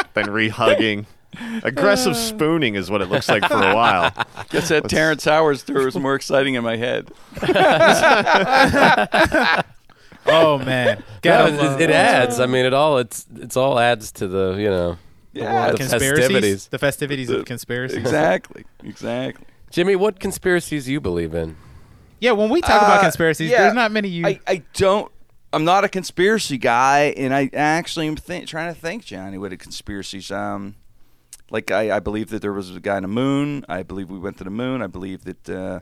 [0.13, 1.05] then re-hugging.
[1.63, 2.15] Aggressive uh.
[2.15, 4.11] spooning is what it looks like for a while.
[4.49, 7.09] Guess that Terrence Howard story was more exciting in my head.
[10.27, 12.39] Oh man, No, Gotta it, love- it adds.
[12.39, 14.97] I mean, it all it's it's all adds to the you know
[15.33, 15.71] Yeah.
[15.71, 16.67] the conspiracies, festivities.
[16.67, 17.97] the festivities of conspiracies.
[17.97, 18.65] Exactly.
[18.83, 19.45] Exactly.
[19.69, 21.55] Jimmy, what conspiracies you believe in?
[22.19, 23.61] Yeah, when we talk about Uh, conspiracies, yeah.
[23.63, 24.25] there's not many you.
[24.27, 25.11] I, I don't.
[25.53, 29.51] I'm not a conspiracy guy, and I actually am think, trying to think, Johnny, what
[29.51, 30.29] a conspiracies.
[30.31, 30.75] Um,
[31.49, 33.65] like I, I believe that there was a guy on the moon.
[33.67, 34.81] I believe we went to the moon.
[34.81, 35.79] I believe that uh,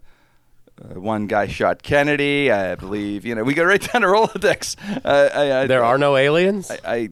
[0.82, 2.52] uh, one guy shot Kennedy.
[2.52, 4.76] I believe you know we go right down to Rolodex.
[5.04, 6.72] Uh, I, I, There are no aliens.
[6.72, 7.10] I, I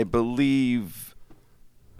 [0.00, 1.11] I believe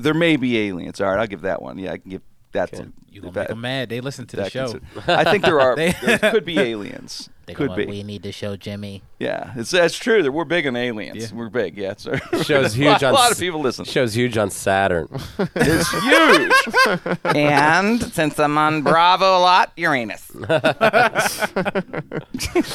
[0.03, 1.01] there may be aliens.
[1.01, 1.79] All right, I'll give that one.
[1.79, 2.73] Yeah, I can give that.
[2.75, 2.85] Okay.
[2.85, 3.89] To, you gonna make them mad?
[3.89, 4.73] They listen to the show.
[4.73, 5.75] consider- I think there are.
[5.83, 7.29] They- there could be aliens.
[7.47, 7.87] They could be.
[7.87, 9.03] We need to show Jimmy.
[9.19, 10.23] Yeah, it's that's true.
[10.23, 11.31] That we're big on aliens.
[11.33, 11.37] Yeah.
[11.37, 11.77] We're big.
[11.77, 13.85] Yeah, so Shows a huge lot, on a lot of people listen.
[13.85, 15.09] Shows huge on Saturn.
[15.57, 17.19] It's huge.
[17.25, 20.31] and since I'm on Bravo a lot, Uranus.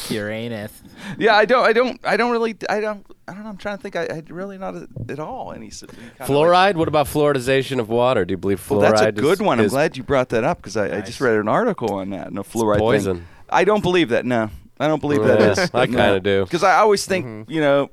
[0.09, 0.71] Uranus.
[1.17, 1.65] Yeah, I don't.
[1.65, 1.99] I don't.
[2.03, 2.55] I don't really.
[2.69, 3.05] I don't.
[3.27, 3.49] I don't know.
[3.49, 3.95] I'm trying to think.
[3.95, 5.67] I, I really not at, at all any.
[5.67, 6.75] s- any kind like- Fluoride.
[6.75, 8.25] What about fluoridization of water?
[8.25, 8.81] Do you believe fluoride?
[8.81, 9.59] Well, that's a is- good one.
[9.59, 12.09] I'm is- glad you brought that up because I, I just read an article on
[12.11, 12.33] that.
[12.33, 13.17] No fluoride poison.
[13.17, 13.27] Thing.
[13.49, 14.25] I don't believe that.
[14.25, 15.71] No, I don't believe Yeah, that is.
[15.73, 16.43] I kinda do.
[16.43, 17.89] because I always think you know.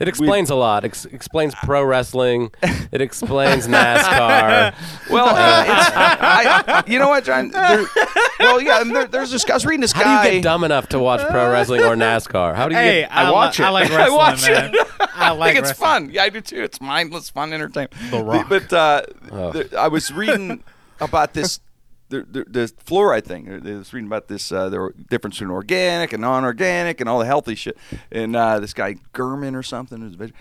[0.00, 0.84] It explains a lot.
[0.84, 2.50] Ex- explains pro wrestling.
[2.90, 4.74] It explains NASCAR.
[5.10, 7.50] Well, uh, it's, I, you know what, John?
[7.50, 7.84] There,
[8.40, 8.82] well, yeah.
[8.82, 9.48] There, there's this.
[9.48, 10.22] I was reading this How guy.
[10.22, 12.56] do you get dumb enough to watch pro wrestling or NASCAR?
[12.56, 13.12] How do you Hey, get?
[13.14, 13.68] I, I watch li- it.
[13.68, 14.74] I like I wrestling, watch man.
[14.74, 14.86] it.
[15.14, 16.06] I like think it's wrestling.
[16.06, 16.10] fun.
[16.10, 16.62] Yeah, I do too.
[16.64, 17.92] It's mindless, fun entertainment.
[18.10, 18.48] The Rock.
[18.48, 19.52] But uh, Oh.
[19.52, 20.64] the- I was reading
[21.00, 21.60] about this.
[22.12, 23.50] The, the, the fluoride thing.
[23.50, 24.52] I was reading about this.
[24.52, 27.78] Uh, the difference between organic and non-organic and all the healthy shit.
[28.10, 30.32] And uh, this guy Gurman or something.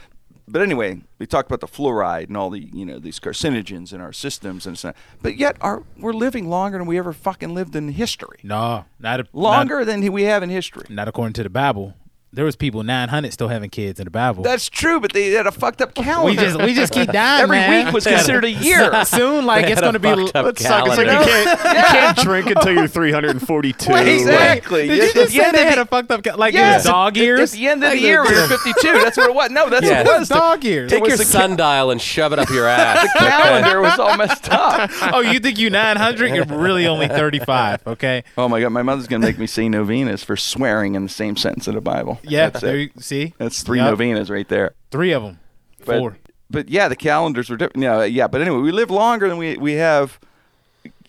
[0.47, 4.01] But anyway, we talked about the fluoride and all the you know these carcinogens in
[4.01, 4.95] our systems and stuff.
[5.21, 8.39] But yet, our we're living longer than we ever fucking lived in history.
[8.43, 10.87] No, not a, Longer than we have in history.
[10.89, 11.93] Not, not according to the Bible.
[12.33, 14.41] There was people 900 still having kids in the Bible.
[14.41, 16.29] That's true, but they had a fucked up calendar.
[16.29, 17.41] we just we just keep dying.
[17.43, 17.85] Every man.
[17.85, 19.03] week was considered a year.
[19.03, 20.07] Soon, like They it's going to be.
[20.09, 20.87] fucked up That sucks.
[20.87, 21.55] It's like you calendar.
[21.61, 22.87] can't, you can't drink until you're
[23.35, 23.91] 342.
[23.91, 24.87] Wait, exactly.
[24.87, 26.53] Did Yeah, you just the say end they of had a fucked up ca- like
[26.53, 28.91] it Yes, was dog at- At the end of the year, we were 52.
[28.93, 29.51] That's what it was.
[29.51, 30.03] No, that's Yeah.
[30.03, 30.29] what it was.
[30.29, 30.89] The dog ears.
[30.89, 33.01] Take your the ca- sundial and shove it up your ass.
[33.13, 34.89] the calendar was all messed up.
[35.13, 36.33] oh, you think you 900?
[36.33, 37.85] You're really only 35.
[37.87, 38.23] Okay.
[38.37, 41.35] Oh my God, my mother's gonna make me say novenas for swearing in the same
[41.35, 42.19] sentence in the Bible.
[42.23, 42.49] Yeah.
[42.49, 42.91] that's there it.
[42.95, 43.91] you, see, That's three Yep.
[43.91, 44.75] novenas right there.
[44.91, 45.39] three of them.
[45.85, 46.17] But, Four.
[46.49, 47.81] But yeah, the calendars were different.
[47.83, 48.27] Yeah, yeah.
[48.27, 50.19] But anyway, we live longer than we we have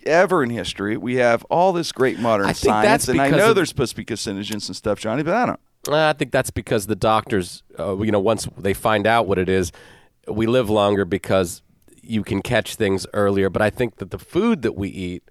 [0.07, 0.96] ever in history.
[0.96, 3.68] We have all this great modern I think science, that's and I know of- there's
[3.68, 5.61] supposed to be carcinogens and stuff, Johnny, but I don't.
[5.88, 9.37] Uh, I think that's because the doctors, uh, you know, once they find out what
[9.38, 9.72] it is,
[10.29, 11.61] we live longer because
[12.03, 13.51] you can catch things earlier.
[13.51, 15.25] But I think that the food that we eat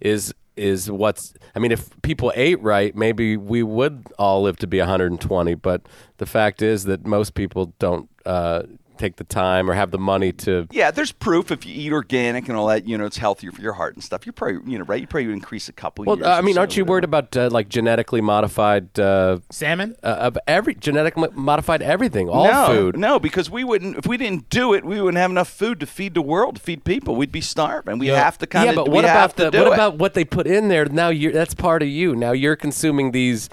[0.00, 1.34] is is what's.
[1.54, 5.54] I mean, if people ate right, maybe we would all live to be 120.
[5.54, 5.82] But
[6.18, 8.62] the fact is that most people don't uh,
[8.98, 10.66] take the time or have the money to.
[10.70, 13.60] Yeah, there's proof if you eat organic and all that, you know, it's healthier for
[13.62, 14.26] your heart and stuff.
[14.26, 15.00] You probably, you know, right?
[15.00, 16.04] You probably increase a couple.
[16.04, 16.90] Well, years I mean, so, aren't you whatever.
[16.92, 19.96] worried about uh, like genetically modified uh, Salmon?
[20.02, 22.98] uh, of every genetically modified everything, all no, food?
[22.98, 23.96] No, because we wouldn't.
[23.96, 26.62] If we didn't do it, we wouldn't have enough food to feed the world, to
[26.62, 27.16] feed people.
[27.16, 27.98] We'd be starving.
[27.98, 28.22] We Yeah.
[28.22, 28.76] have to kind yeah, of.
[28.76, 29.72] but what about the what it.
[29.72, 30.84] about what they put in there?
[30.86, 32.14] Now you're that's part of you.
[32.16, 33.48] Now you're consuming these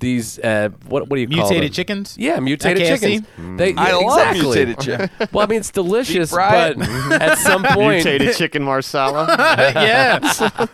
[0.00, 1.72] these uh, what what do you call Mutated them?
[1.74, 2.16] chickens?
[2.18, 3.00] Yeah, mutated Like KFC?
[3.36, 3.58] chickens.
[3.58, 4.40] They, I love exactly.
[4.42, 5.10] mutated chicken.
[5.32, 6.88] Well, I mean it's delicious, fry but
[7.20, 9.26] at some point Mutated chicken marsala.
[9.38, 10.18] yeah.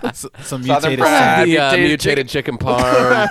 [0.05, 1.11] S- some mutated fried.
[1.11, 1.49] salmon.
[1.51, 3.29] the uh, Mutated mutated chicken parm.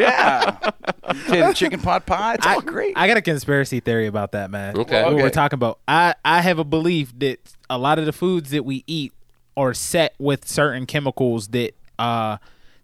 [0.00, 0.70] yeah,
[1.14, 2.34] mutated chicken pot pie.
[2.34, 2.92] It's all great.
[2.96, 4.76] I got a conspiracy theory about that, man.
[4.76, 5.02] Okay.
[5.02, 5.22] What Okay.
[5.22, 5.78] we're talking about.
[5.88, 9.12] I, I have a belief that a lot of the foods that we eat
[9.56, 12.38] are set with certain chemicals that uh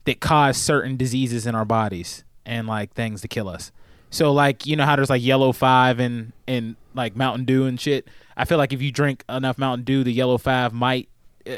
[0.07, 3.71] that cause certain diseases in our bodies and like things to kill us.
[4.11, 7.79] So like you know how there's like yellow five and and like Mountain Dew and
[7.79, 8.09] shit.
[8.37, 11.09] I feel like if you drink enough Mountain Dew, the yellow five might
[11.47, 11.57] uh,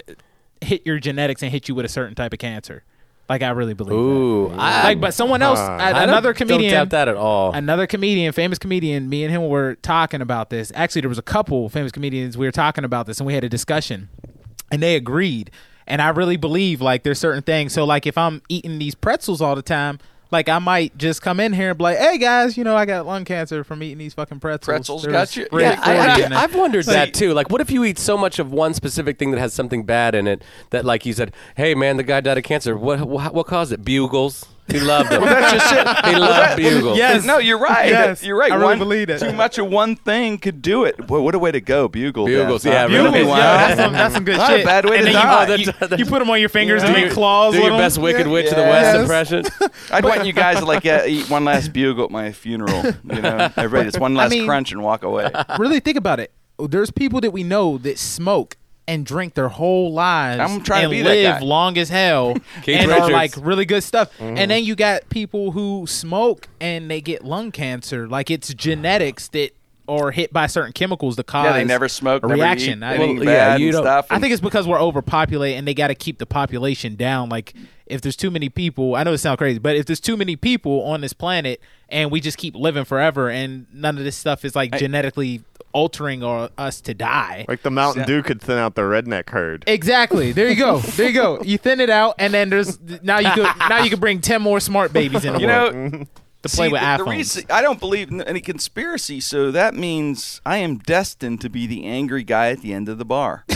[0.61, 2.83] hit your genetics and hit you with a certain type of cancer.
[3.29, 4.59] Like I really believe Ooh, that.
[4.59, 5.67] I, Like, but someone else, Huh.
[5.73, 7.53] uh, I don't- another comedian, Don't doubt that at all.
[7.53, 10.73] another comedian, famous comedian, me and him were talking about this.
[10.75, 13.45] Actually, there was a couple famous comedians we were talking about this, and we had
[13.45, 14.09] a discussion,
[14.73, 15.51] and they agreed.
[15.89, 17.73] And I really believe like there's certain things.
[17.73, 19.99] So like if I'm eating these pretzels all the time.
[20.31, 22.85] Like I might just come in here and be like, "Hey guys, you know I
[22.85, 25.49] got lung cancer from eating these fucking pretzels." Pretzels got you?
[25.59, 27.33] Yeah, I, I've wondered See- that too.
[27.33, 30.15] Like, what if you eat so much of one specific thing that has something bad
[30.15, 32.77] in it that, like, you said, "Hey, man, the guy died of cancer.
[32.77, 33.83] What what, what caused it?
[33.87, 34.45] Bugles.
[34.71, 35.23] He loved them.
[35.23, 36.07] That's just it.
[36.13, 36.99] he loved bugles.
[36.99, 37.25] Yes.
[37.25, 37.89] No, you're right.
[37.89, 38.23] Yes.
[38.23, 38.53] You're right.
[38.53, 39.19] I really one, believe it.
[39.21, 41.07] Too much of one thing could do it.
[41.07, 42.27] Boy, what a way to go, Bugle.
[42.27, 42.89] Bugles, does, yeah, huh?
[42.95, 43.11] really.
[43.11, 43.37] Bugles, Wow.
[43.37, 44.67] yeah, that's some, that's some good Not a shit.
[44.67, 45.55] bad way and to then die.
[45.55, 47.65] You, you, you put them on your fingers Do and your- make claws Do with
[47.65, 47.81] your them.
[47.81, 48.95] best Wicked Witch of the Yes.
[48.95, 49.71] West impression.
[49.93, 52.85] I'd want you guys to like uh, eat one last bugle at my funeral.
[52.85, 55.31] You know, everybody just one last mean- crunch and walk away.
[55.59, 56.33] really think about it.
[56.59, 58.57] There's people that we know that smoke
[58.89, 61.47] and drink their whole lives I'm trying to and be that live guy.
[61.47, 64.11] long as hell and are like really good stuff.
[64.19, 64.39] Mm-hmm.
[64.39, 68.09] And then you got people who smoke and they get lung cancer.
[68.09, 69.53] Like it's genetics that
[69.89, 72.81] are hit by certain chemicals that cause Yeah, they never smoke, a never reaction.
[72.83, 74.07] eat I, Well, yeah, bad you and don't- stuff.
[74.11, 77.29] I think it's because we're overpopulated and they got to keep the population down.
[77.31, 77.55] Like
[77.87, 80.37] if there's too many people, I know it sounds crazy, but if there's too many
[80.37, 84.45] people on this planet and we just keep living forever and none of this stuff
[84.45, 85.41] is like genetically
[85.73, 87.45] altering or us to die.
[87.49, 89.65] Like the Mountain Dew could thin out the redneck herd.
[89.67, 90.33] Exactly.
[90.33, 90.81] There you go.
[90.97, 91.41] There you go.
[91.43, 94.43] You thin it out, and then there's now you could now you can bring ten
[94.43, 96.07] more smart babies in the you world know,
[96.43, 97.11] to play see, with the, the iPhones.
[97.11, 101.67] reason, I don't believe in any conspiracy, so that means I am destined to be
[101.67, 103.45] the angry guy at the end of the bar.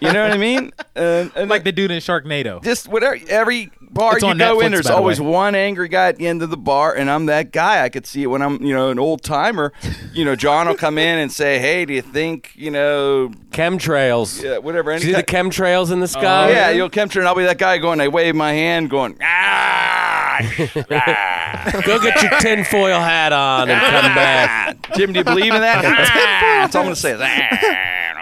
[0.00, 0.72] you know what I mean?
[0.94, 2.62] And, and like the dude in Sharknado.
[2.62, 5.54] just whatever every bar It's you on go Netflix, in there's by the always one
[5.54, 8.22] angry guy at the end of the bar and i'm that guy i could see
[8.22, 9.70] it when i'm you know an old timer
[10.14, 14.42] you know john will come in and say hey do you think you know Chemtrails.
[14.42, 16.50] yeah, whatever See the kind- chemtrails in the sky?
[16.52, 19.18] yeah you'll come through and i'll be that guy going i wave my hand going
[19.20, 19.24] ah.
[21.86, 24.94] Go get your tinfoil hat on and come back.
[24.96, 25.82] jim do you believe in that?
[25.82, 27.12] That's all i'm gonna say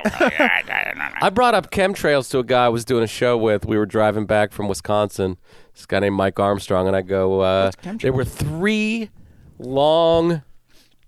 [1.23, 3.67] I brought up chemtrails to a guy I was doing a show with.
[3.67, 5.37] We were driving back from Wisconsin.
[5.75, 7.71] This guy named Mike Armstrong, and I go, uh,
[8.01, 9.11] there were three
[9.59, 10.43] long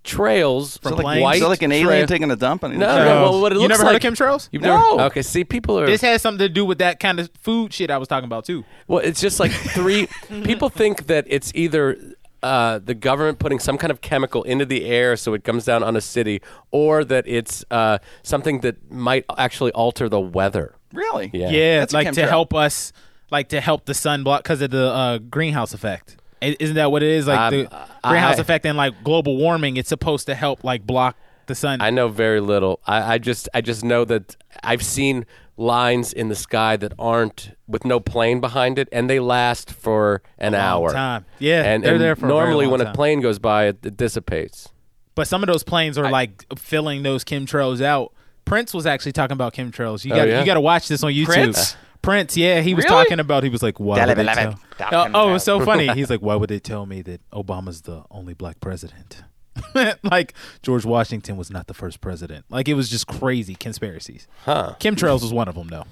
[0.03, 2.97] trails From like white is that like an alien trail- taking a dump on No,
[2.97, 4.49] no, well, what it you looks never like, heard of chemtrails?
[4.51, 4.91] You've never, No.
[4.97, 5.85] never, okay, see, people are.
[5.85, 8.45] This has something to do with that kind of food shit I was talking about
[8.45, 8.63] too.
[8.87, 10.07] Well, it's just like three.
[10.43, 11.97] people think that it's either
[12.41, 15.81] uh, the government putting some kind of chemical into the air so it comes down
[15.83, 20.75] on a city, or that it's uh, something that might actually alter the weather.
[20.91, 21.49] really Yeah.
[21.49, 22.91] Yeah, That's like to help us,
[23.31, 26.17] like to help the sun block because of the uh, greenhouse effect.
[26.43, 27.27] I- Isn't that what it is?
[27.27, 27.63] Like Um, the
[28.03, 29.77] greenhouse I- effect and like global warming.
[29.77, 31.15] It's supposed to help like block
[31.47, 31.81] the sun.
[31.81, 32.79] I know very little.
[32.85, 35.25] I, I just I just know that I've seen
[35.55, 40.21] lines in the sky that aren't with no plane behind it, and they last for
[40.39, 40.91] an long hour.
[40.93, 41.25] time.
[41.39, 42.91] Yeah, and, they're and there for a very normally long when time.
[42.91, 44.69] a plane goes by, it, it dissipates.
[45.15, 48.13] But some of those planes are like filling those chemtrails out.
[48.45, 50.03] Prince was actually talking about chemtrails.
[50.03, 50.39] You Oh, got yeah?
[50.39, 51.25] you got to watch this on YouTube.
[51.27, 51.75] Prince?
[52.03, 52.95] Prince, yeah, he was Really?
[53.05, 53.41] talking about.
[53.43, 54.59] He was like, "Why would they tell?"
[54.91, 55.87] Oh, oh, it was so funny.
[55.93, 59.23] He's like, "Why would they tell me that Obama's the only black president?"
[60.03, 62.45] like George Washington was not the first president.
[62.49, 64.27] Like it was just crazy conspiracies.
[64.45, 64.75] Huh?
[64.79, 65.85] Chemtrails was one of them, though.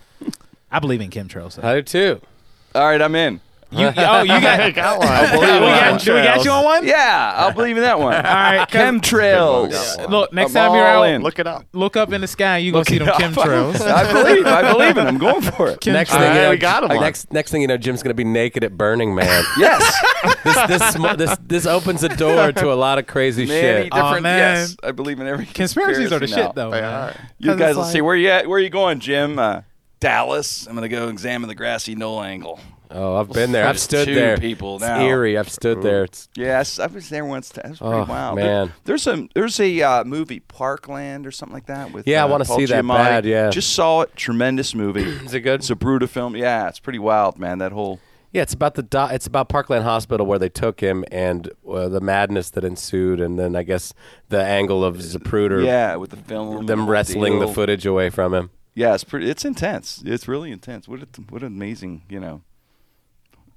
[0.71, 1.56] I believe in chemtrails.
[1.56, 1.67] though.
[1.67, 2.21] I do too.
[2.76, 5.10] all right i'm in You, oh, you got, got one.
[5.39, 6.86] we got, do we got you on one?
[6.86, 10.86] yeah i'll believe in that one All right, 'cause- chemtrails Look, next I'm time you're
[10.88, 11.21] all out, in.
[11.21, 11.65] Look it up.
[11.73, 12.57] look up in the sky.
[12.57, 13.21] You gonna see them it up.
[13.21, 13.79] chemtrails.
[13.81, 14.45] I believe.
[14.45, 15.07] I believe in.
[15.07, 15.86] I'm going for it.
[15.86, 18.10] Next All thing you know, we got him next next thing you know, Jim's going
[18.12, 19.43] to be naked at Burning Man.
[19.57, 19.81] Yes.
[20.43, 23.93] this this sm- this this opens a door to a lot of crazy Many shit.
[23.93, 24.23] Aw, different.
[24.23, 24.38] man.
[24.39, 26.69] yes, I believe in every Conspiracies are the conspiracy shit, now.
[26.69, 26.71] though.
[26.71, 27.15] man.
[27.39, 28.47] You 'Cause guys it's will like- see where you at.
[28.47, 29.39] Where are you going, Jim?
[29.39, 29.62] Uh,
[29.99, 30.67] Dallas.
[30.67, 32.60] I'm gonna go examine the grassy knoll angle.
[32.93, 33.65] Oh, I've been there.
[33.67, 34.38] I've stood two there.
[34.38, 35.01] people it's now.
[35.01, 35.38] eerie.
[35.38, 36.04] I've stood there.
[36.04, 37.49] It's Yes, I was there once.
[37.49, 38.36] That was pretty Oh, wild.
[38.38, 38.67] man.
[38.67, 42.08] There- there's a there's a uh, movie Parkland or something like that with.
[42.08, 42.97] Yeah, I uh, wanna Paul see that Giamatti.
[42.97, 43.49] bad, yeah.
[43.49, 44.15] just saw it.
[44.15, 45.04] Tremendous movie.
[45.25, 45.62] Is it good?
[45.62, 46.36] It's a Bruta film.
[46.36, 47.58] Yeah, it's pretty wild, man.
[47.60, 47.99] That whole.
[48.32, 48.41] yeah.
[48.41, 52.01] It's about the do- it's about Parkland Hospital where they took him and uh, the
[52.01, 53.93] madness that ensued, and then I guess
[54.30, 56.65] the angle of Zapruder, Yeah, with the film.
[56.65, 57.54] them whole wrestling the deal.
[57.54, 58.49] footage away from him.
[58.73, 59.30] Yeah, it's pretty.
[59.30, 60.01] It's intense.
[60.06, 60.88] It's really intense.
[60.88, 62.41] What a, what an amazing you know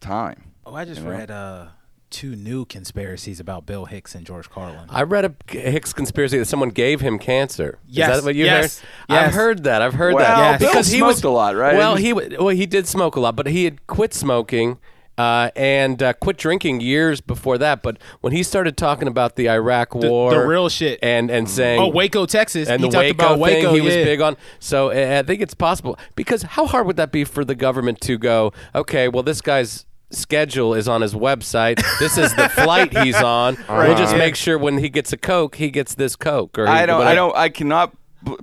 [0.05, 0.53] time.
[0.67, 1.13] Oh, I just You know?
[1.13, 1.67] read uh,
[2.11, 4.87] two new conspiracies about Bill Hicks and George Carlin.
[4.89, 7.79] I read a Hicks conspiracy that someone gave him cancer.
[7.89, 8.87] Yes, Is that what you yes, heard?
[9.09, 9.27] yes.
[9.29, 9.83] I've heard that.
[9.83, 10.61] I've heard Well, that.
[10.61, 11.77] Bill because he smoked was a lot, right?
[11.77, 14.79] Well, He he well he did smoke a lot, but he had quit smoking
[15.17, 19.49] Uh, and uh, quit drinking years before that, but when he started talking about the
[19.49, 20.99] Iraq War, the real shit.
[21.05, 22.69] and and saying, Oh, Waco, Texas.
[22.69, 23.67] and he the talked Waco about Waco.
[23.71, 24.37] thing he was big on.
[24.59, 28.01] So uh, I think it's possible because how hard would that be for the government
[28.03, 28.53] to go?
[28.75, 29.87] Okay, well this guy's
[30.17, 31.83] schedule is on his website.
[31.99, 33.57] This is the flight he's on.
[33.69, 36.59] We'll just make sure when he gets a Coke, he gets this Coke.
[36.59, 37.03] Or I don't.
[37.03, 37.37] I don't.
[37.37, 37.95] I cannot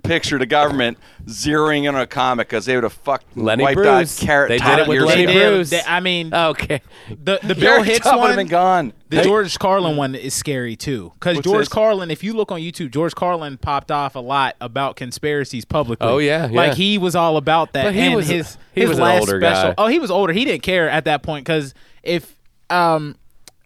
[0.04, 3.78] picture the government zeroing in on a comic because they would have fucked Lenny wiped
[3.78, 4.22] Bruce.
[4.22, 5.34] out Carrot They did it with Lenny ago.
[5.56, 5.70] Bruce.
[5.70, 6.82] They- I mean, Okay.
[7.10, 8.94] the the Bill Carrot Hicks Top would one have been gone.
[9.10, 11.68] The George Carlin one is scary too, because George this?
[11.68, 12.10] Carlin.
[12.12, 16.08] If you look on YouTube, George Carlin popped off a lot about conspiracies publicly.
[16.08, 16.56] Oh, yeah, yeah.
[16.56, 17.84] like he was all about that.
[17.84, 19.70] But he and was- his he his was an last older special.
[19.72, 19.76] guy.
[19.78, 20.32] Oh, he was older.
[20.34, 21.74] He didn't care at that point because
[22.04, 22.36] if
[22.70, 23.16] um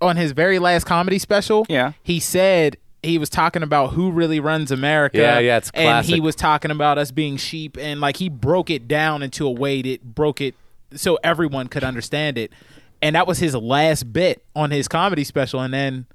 [0.02, 1.94] on his very last comedy special, Yeah.
[2.04, 5.18] he said he was talking about who really runs America.
[5.18, 5.88] Yeah, yeah, it's classic.
[5.88, 9.46] and he was talking about us being sheep, and like he broke it down into
[9.46, 10.56] a way that broke it
[10.94, 12.52] so everyone could understand it.
[13.02, 16.06] And that was his last bit on his comedy special, and then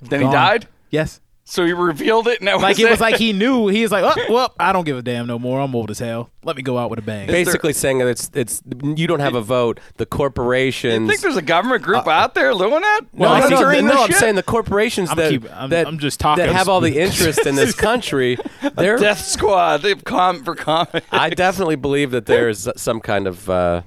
[0.00, 0.28] Then Gone.
[0.30, 0.68] he died.
[0.90, 1.20] Yes.
[1.46, 3.92] So he revealed it, and that Like was it was like he knew he was
[3.92, 5.60] like, oh, well, I don't give a damn no more.
[5.60, 6.30] I'm old as hell.
[6.42, 7.26] Let me go out with a bang.
[7.26, 9.78] Basically saying that it's it's you don't have a vote.
[9.98, 11.06] The You corporations.
[11.06, 13.00] think there's a government group out there doing that?
[13.12, 15.98] no, no, no, Monitoring no, I'm saying the corporations I'm that, keep- I'm- that I'm
[15.98, 16.46] just talking.
[16.46, 18.38] that have all the interest in this country.
[18.76, 19.82] They're Death Squad.
[19.82, 21.04] They have comment for comment.
[21.12, 23.82] I definitely believe that there is some kind of uh,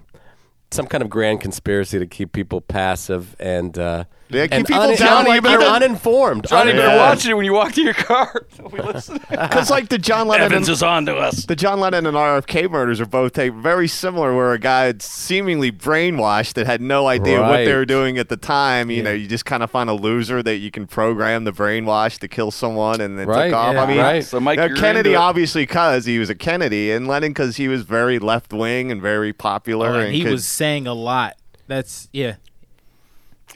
[0.69, 4.81] some kind of grand conspiracy to keep people passive and uh, Yeah, keep and people
[4.83, 6.47] un- down, and you better- uninformed.
[6.49, 6.89] Johnny, uninformed.
[6.89, 8.45] better watch it when you walk to your car.
[8.71, 8.79] We.
[8.81, 11.45] Because like the John Lennon Evans and, is on to us.
[11.45, 15.01] the John Lennon and RFK murders are both take very similar, where a guy had
[15.01, 18.91] seemingly brainwashed that had no idea what they were doing at the time.
[18.91, 22.17] You know, you just kind of find a loser that you can program the brainwash
[22.19, 23.73] to kill someone, and then Right, took off.
[23.75, 24.25] yeah, I mean, right.
[24.25, 27.83] So, Mike, now, Kennedy obviously because he was a Kennedy, and Lennon because he was
[27.83, 29.87] very left wing and very popular.
[29.87, 31.35] Oh, and and he could- was saying a lot.
[31.67, 32.35] That's yeah.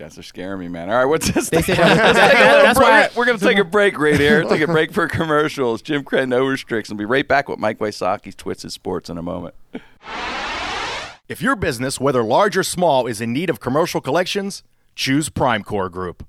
[0.01, 0.89] Guys are scaring me, man.
[0.89, 1.51] All right, what's this?
[1.51, 1.75] They thing?
[1.75, 2.89] said Let's take a little that's break.
[2.89, 4.43] why We're going to take a break right here.
[4.49, 5.83] Take a break for commercials.
[5.83, 6.97] Jim Krenn, no restrictions.
[6.97, 9.53] We'll be right back with Mike Wysocki's Twisted Sports in a moment.
[11.29, 14.63] If your business, whether large or small, is in need of commercial collections,
[14.95, 16.25] choose Primecore Group.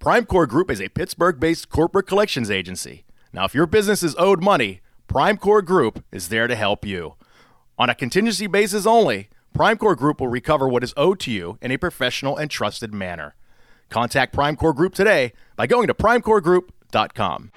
[0.00, 3.04] Primecore Group is a Pittsburgh based corporate collections agency.
[3.32, 7.14] Now, if your business is owed money, Primecore Group is there to help you.
[7.78, 9.28] On a contingency basis only,
[9.58, 13.34] Primecore Group will recover what is owed to you in a professional and trusted manner.
[13.88, 17.50] Contact Primecore Group today by going to primecoregroup.com.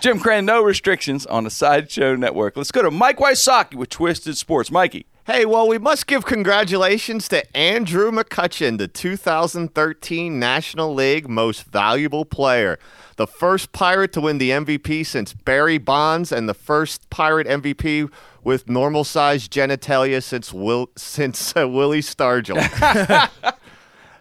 [0.00, 2.56] Jim Krenn, no restrictions on the Sideshow Network.
[2.56, 4.72] Let's go to Mike Wysocki with Twisted Sports.
[4.72, 5.06] Mikey.
[5.32, 12.24] Hey, well, we must give congratulations to Andrew McCutchen, the 2013 National League Most Valuable
[12.24, 12.80] Player,
[13.14, 18.10] the first Pirate to win the MVP since Barry Bonds, and the first Pirate MVP
[18.42, 22.58] with normal-sized genitalia since Will since uh, Willie Stargell.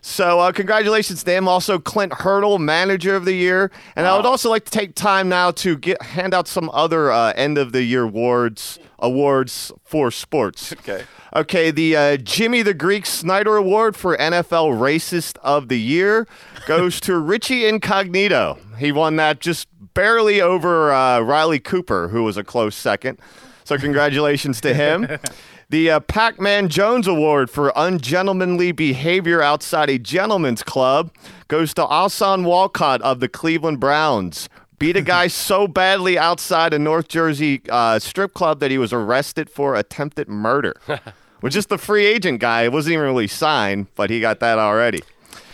[0.02, 1.48] So, uh, congratulations to him.
[1.48, 3.72] Also, Clint Hurdle, Manager of the Year.
[3.96, 7.12] And I would also like to take time now to get hand out some other
[7.12, 10.74] uh, end of the year awards awards for sports.
[10.74, 11.04] Okay.
[11.36, 16.28] Okay, the uh, Jimmy the Greek Snyder Award for NFL Racist of the Year
[16.66, 18.58] goes to Richie Incognito.
[18.78, 23.20] He won that just barely over uh, Riley Cooper, who was a close second.
[23.64, 25.08] So, congratulations to him.
[25.72, 31.12] The uh, Pac Man Jones Award for ungentlemanly behavior outside a gentleman's club
[31.48, 34.50] goes to Ausar Walcott of the Cleveland Browns.
[34.80, 38.92] Beat a guy so badly outside a North Jersey uh, strip club that he was
[38.92, 40.74] arrested for attempted murder.
[41.42, 42.64] Which is the free agent guy.
[42.64, 45.04] It wasn't even really signed, but he got that already.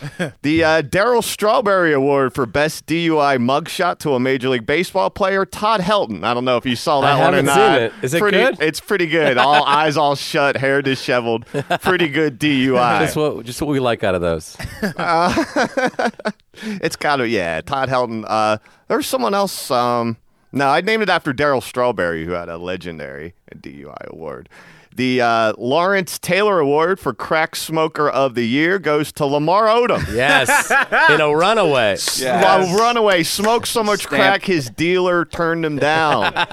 [0.42, 5.44] The uh, Darryl Strawberry Award for Best DUI Mugshot to a Major League Baseball player,
[5.44, 6.24] Todd Helton.
[6.24, 7.54] I don't know if you saw that I one or not.
[7.54, 7.92] seen it.
[8.02, 8.60] Is it pretty, good?
[8.60, 9.38] It's pretty good.
[9.38, 11.46] All eyes all shut, hair disheveled.
[11.46, 13.00] Pretty good DUI.
[13.06, 14.56] Just what just what we like out of those.
[16.62, 17.60] It's got to, yeah.
[17.60, 18.24] Todd Helton.
[18.26, 19.70] Uh, there's someone else.
[19.70, 20.16] Um,
[20.52, 24.48] no, I named it after Darryl Strawberry, who had a legendary DUI award.
[24.96, 30.04] The uh, Lawrence Taylor Award for Crack Smoker of the Year goes to Lamar Odom.
[30.16, 30.70] Yes,
[31.10, 31.98] in a runaway.
[32.22, 34.14] While runaway smoked so much Stamp.
[34.14, 36.32] crack, his dealer turned him down.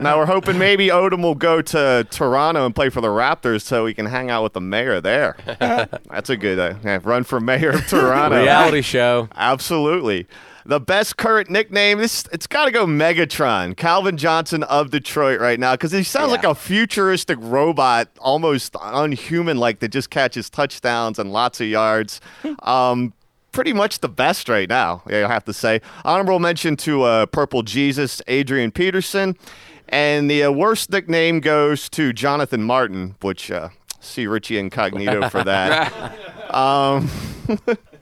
[0.00, 3.84] now we're hoping maybe Odom will go to Toronto and play for the Raptors so
[3.84, 5.36] he can hang out with the mayor there.
[6.10, 8.40] That's a good uh, run for mayor of Toronto.
[8.40, 9.28] Reality show.
[9.34, 10.26] Absolutely.
[10.66, 15.60] The best current nickname, this it's got to go Megatron, Calvin Johnson of Detroit right
[15.60, 21.18] now, because he sounds like a futuristic robot, almost unhuman like that just catches touchdowns
[21.18, 22.20] and lots of yards.
[22.62, 23.12] um,
[23.52, 25.80] pretty much the best right now, I have to say.
[26.04, 29.36] Honorable mention to uh, Purple Jesus, Adrian Peterson.
[29.88, 33.68] And the uh, worst nickname goes to Jonathan Martin, which uh,
[34.06, 35.92] See Richie Incognito for that.
[36.54, 37.10] um,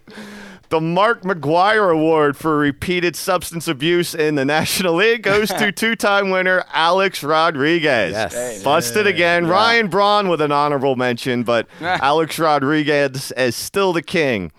[0.70, 6.30] the Mark McGwire Award for repeated substance abuse in the National League goes to two-time
[6.30, 8.12] winner Alex Rodriguez.
[8.12, 8.62] Yes.
[8.62, 9.46] Busted again.
[9.46, 14.50] Ryan Braun with an honorable mention, but Alex Rodriguez is still the king.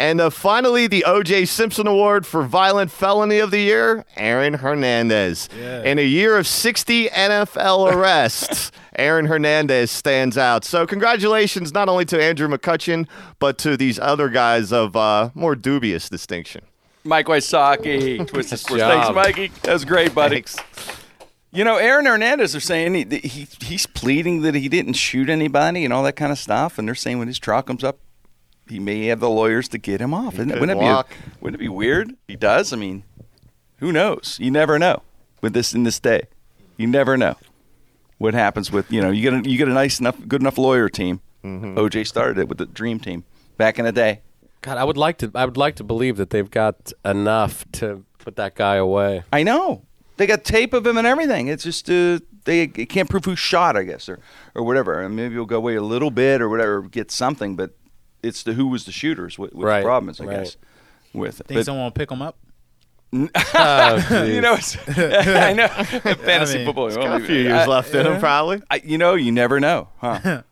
[0.00, 1.46] And uh, finally, the O.J.
[1.46, 5.48] Simpson Award for Violent Felony of the Year, Aaron Hernandez.
[5.56, 10.64] In a year of 60 NFL arrests, Aaron Hernandez stands out.
[10.64, 13.06] So, congratulations not only to Andrew McCutchen,
[13.38, 16.62] but to these other guys of uh, more dubious distinction.
[17.04, 18.82] Mike Wysocki, Twisted Sports.
[18.82, 19.14] job.
[19.14, 19.52] Thanks, Mikey.
[19.62, 20.36] That was great, buddy.
[20.42, 20.56] Thanks.
[21.50, 25.84] You know, Aaron Hernandez are saying he, he he's pleading that he didn't shoot anybody
[25.84, 27.98] and all that kind of stuff, and they're saying when his trial comes up,
[28.68, 30.34] he may have the lawyers to get him off.
[30.34, 31.08] Isn't it- could Wouldn't it, walk.
[31.08, 32.14] be wouldn't it be weird?
[32.26, 32.72] He does.
[32.74, 33.04] I mean,
[33.78, 34.36] who knows?
[34.38, 35.02] You never know
[35.40, 36.24] with this in this day.
[36.76, 37.36] You never know
[38.18, 40.58] what happens with you know you get a, you get a nice enough good enough
[40.58, 41.20] lawyer team.
[41.44, 41.78] Mm-hmm.
[41.78, 43.24] OJ started it with the Dream Team
[43.56, 44.22] back in the day.
[44.60, 45.30] God, I would like to.
[45.34, 49.22] I would like to believe that they've got enough to put that guy away.
[49.32, 49.84] I know.
[50.16, 51.46] They got tape of him and everything.
[51.46, 54.18] It's just uh, they can't prove who shot, I guess, or
[54.56, 55.00] or whatever.
[55.00, 57.54] And maybe we'll go away a little bit or whatever, get something.
[57.54, 57.76] But
[58.20, 59.38] it's the who was the shooters.
[59.38, 60.38] What, what Right, the problem is, I right.
[60.38, 60.56] guess,
[61.12, 61.46] with it.
[61.46, 62.36] Think But, someone will pick him up?
[63.12, 66.90] Oh, you know, I know fantasy mean, football.
[66.90, 68.62] Got a few years left in him, uh, probably.
[68.70, 70.42] I, you know, you never know, huh?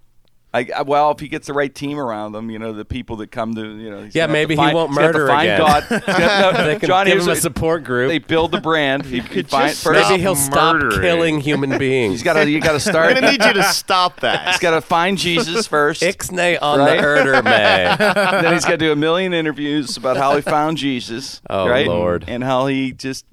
[0.55, 3.17] I, I, well, if he gets the right team around him, you know, the people
[3.17, 5.27] that come to, you know, Yeah, gonna have to maybe he won't he's gonna murder
[5.29, 5.59] find again.
[5.59, 5.83] God.
[5.89, 8.09] He's no, they can John, give here's him a support group.
[8.09, 9.05] They build the brand.
[9.05, 12.13] He, he could find, just first, stop Maybe he'll stop killing human beings.
[12.15, 12.49] he's got to.
[12.51, 13.11] You got to I'm start.
[13.11, 14.49] going to need you to stop that.
[14.53, 16.01] He's got to find Jesus first.
[16.01, 16.97] Ixnay on Right?
[16.97, 17.95] the herder may.
[17.99, 21.43] then he's got to do a million interviews about how he found Jesus.
[21.51, 21.87] Oh, right?
[21.87, 22.25] Lord.
[22.29, 23.27] And how he just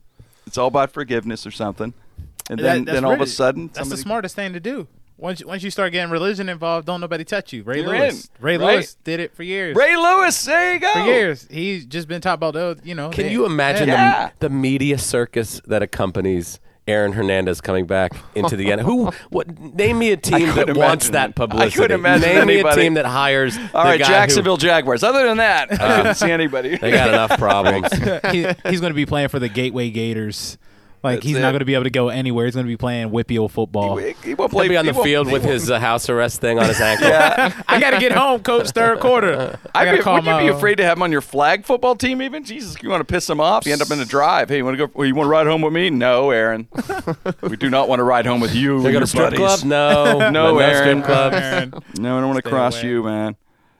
[0.45, 1.93] it's all about forgiveness or something.
[2.49, 4.87] And That- then then all of a really- sudden that's the smartest thing to do.
[5.17, 7.63] Once you- once you start getting religion involved, don't nobody touch you.
[7.63, 8.73] Ray You're Lewis, in, Ray right?
[8.75, 9.75] Lewis did it for years.
[9.75, 10.91] Ray Lewis, there you go.
[10.93, 13.09] for years, he's just been talking about oh, you know.
[13.09, 14.31] Can they- you imagine Yeah.
[14.39, 18.81] the, the media circus that accompanies Aaron Hernandez coming back into the end?
[18.81, 19.11] Who?
[19.29, 19.47] What?
[19.57, 21.71] Name me a team that couldn't wants that publicity.
[21.71, 23.55] I couldn't imagine Name me a team that hires.
[23.57, 25.01] All the right, guy who- Jacksonville Jaguars.
[25.03, 26.75] Other than that, I uh, couldn't see anybody.
[26.75, 27.87] they got enough problems.
[28.31, 30.57] he, he's going to be playing for the Gateway Gators.
[31.03, 31.41] Like That's he's it.
[31.41, 32.45] not going to be able to go anywhere.
[32.45, 33.97] He's going to be playing whippy old football.
[33.97, 36.39] He, he won't He'll play be on he the field with his uh, house arrest
[36.39, 37.09] thing on his ankle.
[37.09, 37.61] Yeah.
[37.67, 38.69] I got to get home, coach.
[38.69, 39.59] Third quarter.
[39.75, 41.97] I I'd be, call would you be afraid to have him on your flag football
[41.97, 42.21] team?
[42.21, 43.65] Even Jesus, you want to piss him off?
[43.65, 44.47] You end up in a drive.
[44.47, 44.91] Hey, you want to go?
[44.95, 45.89] Well, you want to ride home with me?
[45.89, 46.69] No, Aaron.
[47.41, 48.81] we do not want to ride home with you.
[48.81, 49.39] They and go your to strip buddies.
[49.39, 49.63] club?
[49.65, 51.01] No, No, no Aaron.
[51.01, 51.35] strip clubs.
[51.35, 51.73] Aaron.
[51.99, 52.89] No, I don't want to cross away.
[52.89, 53.35] you, man.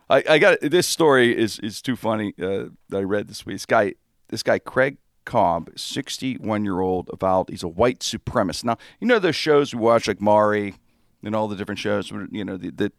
[0.09, 3.55] I, I got this story is is too funny uh, that I read this week.
[3.55, 3.93] This guy,
[4.27, 8.63] this guy Craig Cobb, sixty one year old, avowed he's a white supremacist.
[8.63, 10.75] Now you know those shows we watch like Maury
[11.23, 12.11] and all the different shows.
[12.11, 12.93] where, You know that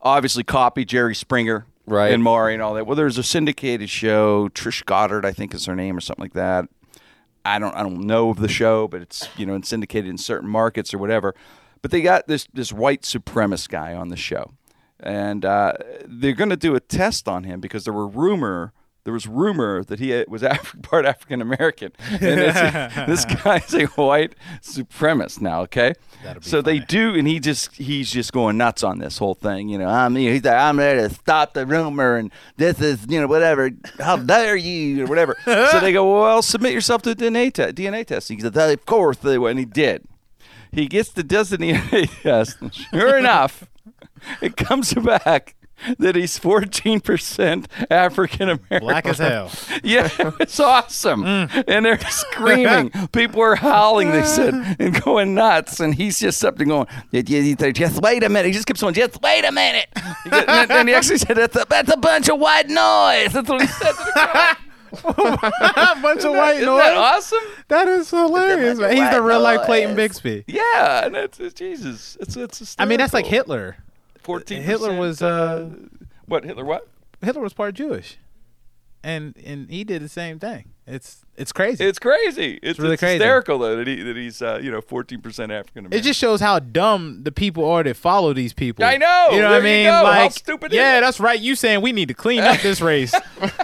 [0.00, 1.66] obviously copy Jerry Springer.
[1.86, 2.12] Right.
[2.14, 2.86] And Maury and all that.
[2.86, 4.48] Well, there's a syndicated show.
[4.48, 6.66] Trish Goddard, I think, is her name or something like that.
[7.44, 10.16] I don't I don't know of the show, but it's you know it's syndicated in
[10.16, 11.34] certain markets or whatever.
[11.82, 14.52] But they got this this white supremacist guy on the show,
[14.98, 15.74] and uh,
[16.06, 18.72] they're going to do a test on him because there were rumor
[19.04, 21.92] there was rumor that he uh, was Af- part African American.
[22.10, 22.94] And this,
[23.24, 25.62] this guy's a white supremacist now.
[25.62, 25.94] Okay,
[26.40, 29.68] so they do, and he just he's just going nuts on this whole thing.
[29.68, 33.20] You know, I'm he's like, I'm there to stop the rumor, and this is you
[33.20, 33.70] know whatever.
[33.98, 35.36] How dare you or whatever.
[35.44, 38.38] so they go, well, submit yourself to a DNA, te- DNA testing.
[38.38, 40.04] He said, of course they will, and he did.
[40.72, 42.58] He gets the does the DNA test.
[42.90, 43.68] Sure enough,
[44.40, 45.54] it comes back
[45.98, 48.80] that he's 14% African American.
[48.80, 49.50] Black as hell.
[49.82, 50.08] Yeah,
[50.40, 51.24] it's awesome.
[51.24, 51.64] Mm.
[51.68, 52.90] And they're screaming.
[53.12, 55.80] People are howling, they said, and going nuts.
[55.80, 58.46] And he's just up there going, just wait a minute.
[58.46, 59.88] He just keeps going, just wait a minute.
[60.24, 63.32] And he actually said, that's a, that's a bunch of white noise.
[63.32, 64.56] That's what he said to the crowd.
[65.04, 66.78] a bunch of white noise.
[66.78, 67.44] that awesome?
[67.68, 68.78] That is hilarious.
[68.78, 68.96] Man.
[68.96, 70.44] He's the real life Clayton Bigsby.
[70.46, 72.16] Yeah, and it's, it's Jesus.
[72.20, 73.26] It's, it's I mean, that's like.
[73.26, 73.76] Hitler.
[74.24, 75.70] 14 Hitler was uh,
[76.26, 76.88] what Hitler what?
[77.22, 78.18] Hitler was part Jewish,
[79.02, 80.70] and and he did the same thing.
[80.86, 81.84] It's it's crazy.
[81.84, 82.58] It's crazy.
[82.62, 83.14] It's, really it's crazy.
[83.14, 85.92] hysterical though that he that he's uh, you know 14% African American.
[85.92, 88.84] It just shows how dumb the people are that follow these people.
[88.84, 89.28] I know.
[89.32, 89.86] You know what I mean?
[89.86, 90.04] go.
[90.04, 91.40] How stupid yeah, that's right.
[91.40, 93.14] You saying we need to clean up this race?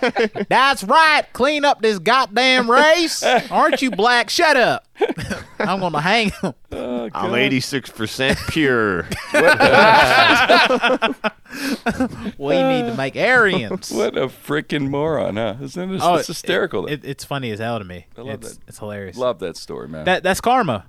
[0.49, 1.23] that's right.
[1.33, 3.23] Clean up this goddamn race.
[3.51, 4.31] Aren't you black?
[4.31, 4.87] Shut up.
[5.59, 6.55] I'm gonna hang him.
[6.73, 9.09] I'm 86% pure.
[12.39, 13.91] We need to make Aryans.
[13.91, 15.57] What a freaking moron, huh?
[15.61, 16.01] Isn't it?
[16.03, 16.87] Oh, it's hysterical.
[16.87, 18.07] It, it's funny as hell to me.
[18.17, 18.69] I love it's, that.
[18.69, 19.17] It's hilarious.
[19.17, 20.05] Love that story, man.
[20.05, 20.23] that.
[20.23, 20.87] That's karma.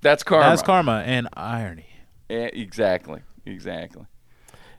[0.00, 0.50] that's karma.
[0.50, 1.86] That's karma and irony.
[2.28, 3.20] Yeah, exactly.
[3.46, 4.06] Exactly.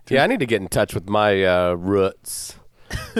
[0.10, 2.56] Yeah, I need to get in touch with my uh, roots.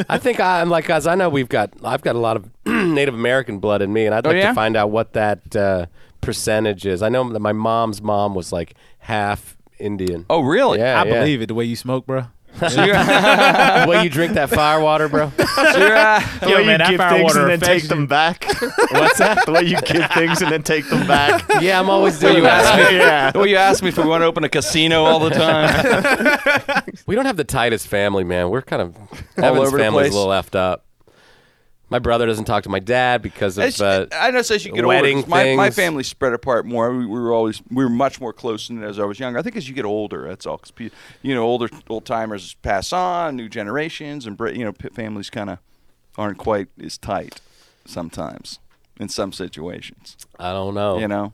[0.08, 1.08] I think I'm like guys.
[1.08, 2.50] I know we've got I've got a lot of
[2.96, 4.50] Native American blood in me, and I'd Oh, like yeah?
[4.50, 5.86] to find out what that uh,
[6.22, 7.02] percentage is.
[7.02, 10.26] I know that my mom's mom was like half Indian.
[10.30, 10.80] Oh, really?
[10.80, 11.20] yeah, I yeah.
[11.20, 11.48] believe it.
[11.48, 12.26] The way you smoke, bro.
[12.60, 15.32] So you're, the way you drink that fire water, bro.
[15.38, 17.64] so you're, uh, The Yo, way man, you that give fire things water and then
[17.64, 18.46] affects take them back.
[18.92, 19.44] What's that?
[19.48, 21.44] The way you give things and then take them back.
[21.62, 22.92] yeah, I'm always so doing you ask that.
[22.92, 22.98] me.
[23.00, 23.32] Yeah.
[23.34, 26.84] Well, you asked me if we want to open a casino all the time.
[27.08, 28.52] We don't have the tightest family, man.
[28.52, 29.08] We're kind of All
[29.46, 30.14] Evan's over the family's place.
[30.14, 30.86] a little effed up.
[31.94, 34.42] My brother doesn't talk to my dad because of uh, I know.
[34.42, 35.76] So as you get wedding older, my, my things.
[35.76, 36.92] family spread apart more.
[36.92, 39.38] We, we were always we were much more close than as I was younger.
[39.38, 40.58] I think as you get older, that's all.
[40.58, 40.90] 'Cause pe-
[41.22, 45.30] you know, older old timers pass on, new generations, and bre- you know, p- families
[45.30, 45.60] kind of
[46.18, 47.42] aren't quite as tight
[47.86, 48.58] sometimes
[49.00, 50.18] in some situations.
[50.40, 50.98] I don't know.
[50.98, 51.32] You know.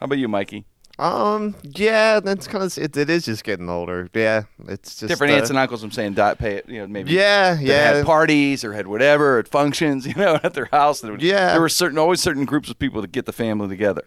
[0.00, 0.66] How about you, Mikey?
[0.98, 1.54] Um.
[1.62, 2.20] Yeah.
[2.20, 2.76] That's kind of.
[2.78, 4.08] It, it is just getting older.
[4.14, 4.44] Yeah.
[4.68, 5.82] It's just Different uh, aunts and uncles.
[5.82, 6.68] I'm saying, di- pay it.
[6.68, 7.12] You know, maybe.
[7.12, 7.58] Yeah.
[7.60, 7.94] Yeah.
[7.94, 11.02] had parties or had whatever at functions, you know, at their house.
[11.02, 11.52] Would- Yeah.
[11.52, 14.04] there were certain always certain groups of people to get the family together.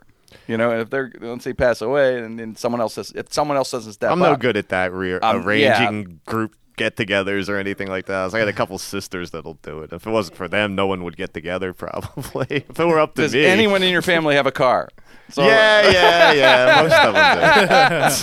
[0.47, 3.33] You know, and if they're once they pass away, and then someone else says if
[3.33, 7.49] someone else doesn't step I'm no up, good at that re- Um, arranging group get-togethers
[7.49, 8.33] or anything like that.
[8.35, 9.91] I got a couple sisters that'll do it.
[9.91, 11.73] If it wasn't for them, no one would get together.
[11.73, 12.45] Probably.
[12.69, 13.45] if it were up to Does me.
[13.45, 14.87] anyone in your family have a car?
[15.29, 16.81] So, Yeah, yeah, yeah.
[17.33, 17.75] Most of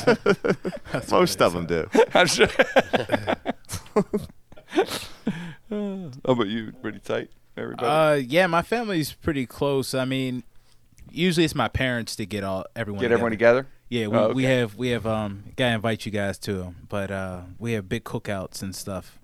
[0.02, 0.96] them do.
[1.10, 1.88] Most of them do.
[2.14, 2.48] I'm sure.
[5.70, 6.72] How about you?
[6.82, 7.86] Pretty tight, everybody.
[7.86, 9.94] Uh, yeah, my family's pretty close.
[9.94, 10.42] I mean,
[11.10, 13.14] usually it's my parents to get all everyone Get together.
[13.14, 13.66] everyone together.
[13.88, 17.10] Yeah, we, Oh, we have we have um gotta invite you guys to 'em, but
[17.10, 19.18] uh we have big cookouts and stuff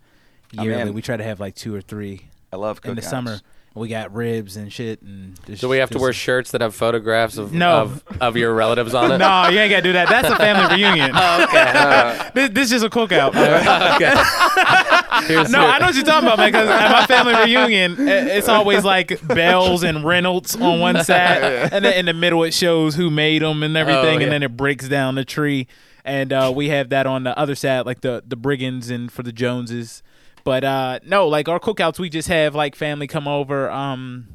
[0.57, 0.83] I'm yearly.
[0.83, 0.93] in.
[0.93, 3.41] we try to have like two or three I love in the summer.
[3.73, 6.75] We got ribs and shit and just, Do we have to wear shirts that have
[6.75, 7.83] photographs of No.
[7.83, 9.19] of, of your relatives on it?
[9.21, 10.09] No, you ain't gotta do that.
[10.09, 11.13] That's a family reunion.
[11.15, 12.31] Oh, okay.
[12.35, 13.29] this, this is just a cookout.
[13.97, 15.27] okay.
[15.33, 16.51] Here's No, your- I know what you're talking about, man.
[16.51, 21.43] Because at my family reunion, it's always like Bells and Reynolds on one side,
[21.73, 24.23] and then in the middle it shows who made them and everything, Oh, yeah.
[24.25, 25.69] and then it breaks down the tree.
[26.05, 29.23] And uh, we have that on the other side, like the the Brigands and for
[29.23, 30.03] the Joneses.
[30.45, 34.29] But uh, no, like our cookouts, we just have like family come over, um,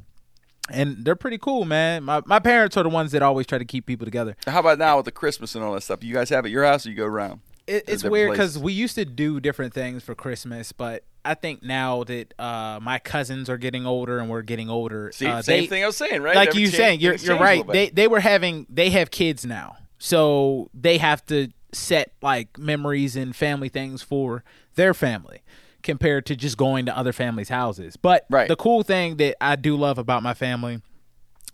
[0.69, 2.03] and they're pretty cool, man.
[2.03, 4.35] My my parents are the ones that always try to keep people together.
[4.47, 6.03] How about now with the Christmas and all that stuff?
[6.03, 7.41] You guys have at your house, or you go around?
[7.67, 11.63] It, it's weird because we used to do different things for Christmas, but I think
[11.63, 15.61] now that uh, my cousins are getting older and we're getting older, See, uh, same
[15.61, 16.35] they- thing I was saying, right?
[16.35, 17.65] Like Every you cha- saying, you're you're right.
[17.65, 23.15] They they were having they have kids now, so they have to set like memories
[23.15, 24.43] and family things for
[24.75, 25.39] their family
[25.85, 27.95] compared to just going to other families' houses.
[27.95, 28.49] But Right.
[28.49, 30.81] the cool thing that I do love about my family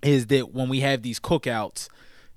[0.01, 1.87] is that when we have these cookouts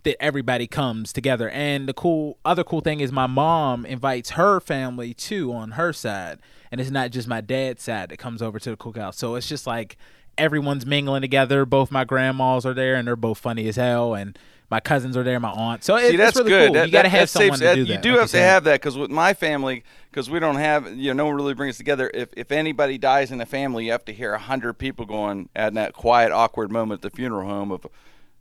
[0.05, 1.49] that everybody comes together.
[1.51, 5.93] And the cool other cool thing is my mom invites her family too on her
[5.93, 6.39] side.
[6.71, 9.15] And it's not just my dad's side that comes over to the cookout.
[9.15, 9.97] So it's just like
[10.37, 11.65] everyone's mingling together.
[11.65, 14.15] Both my grandmas are there and they're both funny as hell.
[14.15, 14.39] And
[14.75, 16.67] my cousins are there my aunt so it, See, that's it's really good.
[16.67, 17.93] cool That- you gotta have someone saves- to do that.
[17.93, 20.93] You do like have to have that because with my family, because we don't have,
[20.97, 22.11] you know, no one really brings us together.
[22.13, 25.49] If if anybody dies in the family, you have to hear a hundred people going
[25.55, 27.87] at that quiet, awkward moment at the funeral home of.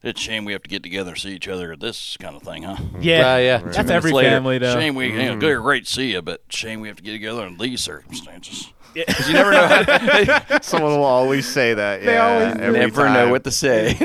[0.04, 2.36] It's a shame we have to get together and see each other at this kind
[2.36, 2.76] of thing, huh?
[2.99, 3.58] yeah Uh, yeah.
[3.60, 6.22] that's Minutes every later, family though Shame we, you know, good, great to see you,
[6.22, 8.72] but shame we have to get together in these circumstances.
[8.93, 9.66] Because you never know.
[9.68, 12.04] How to, Someone will always say that.
[12.04, 13.14] Yeah, always- every never time.
[13.14, 13.95] know what to say.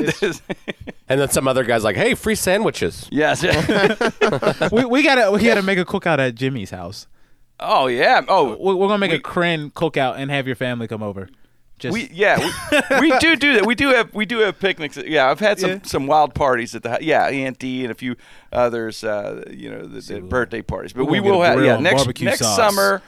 [1.07, 3.43] And then some other guy's like, "Hey, free sandwiches." yes.
[4.71, 7.07] we, we gotta we gotta make a cookout at jimmy's house
[7.59, 8.21] oh yeah.
[8.27, 11.27] Oh, we- we're gonna make We- a Krenn cookout and have your family come over
[11.79, 12.37] just We yeah
[12.91, 13.65] we, we do do that.
[13.65, 14.97] We do have we do have picnics.
[14.97, 15.79] Yeah, I've had some, Yeah.
[15.83, 18.15] some wild parties at the yeah Auntie and a few
[18.51, 19.03] others.
[19.03, 20.93] Uh, you know the, the birthday parties.
[20.93, 22.55] But we will have yeah next next sauce.
[22.55, 23.01] summer.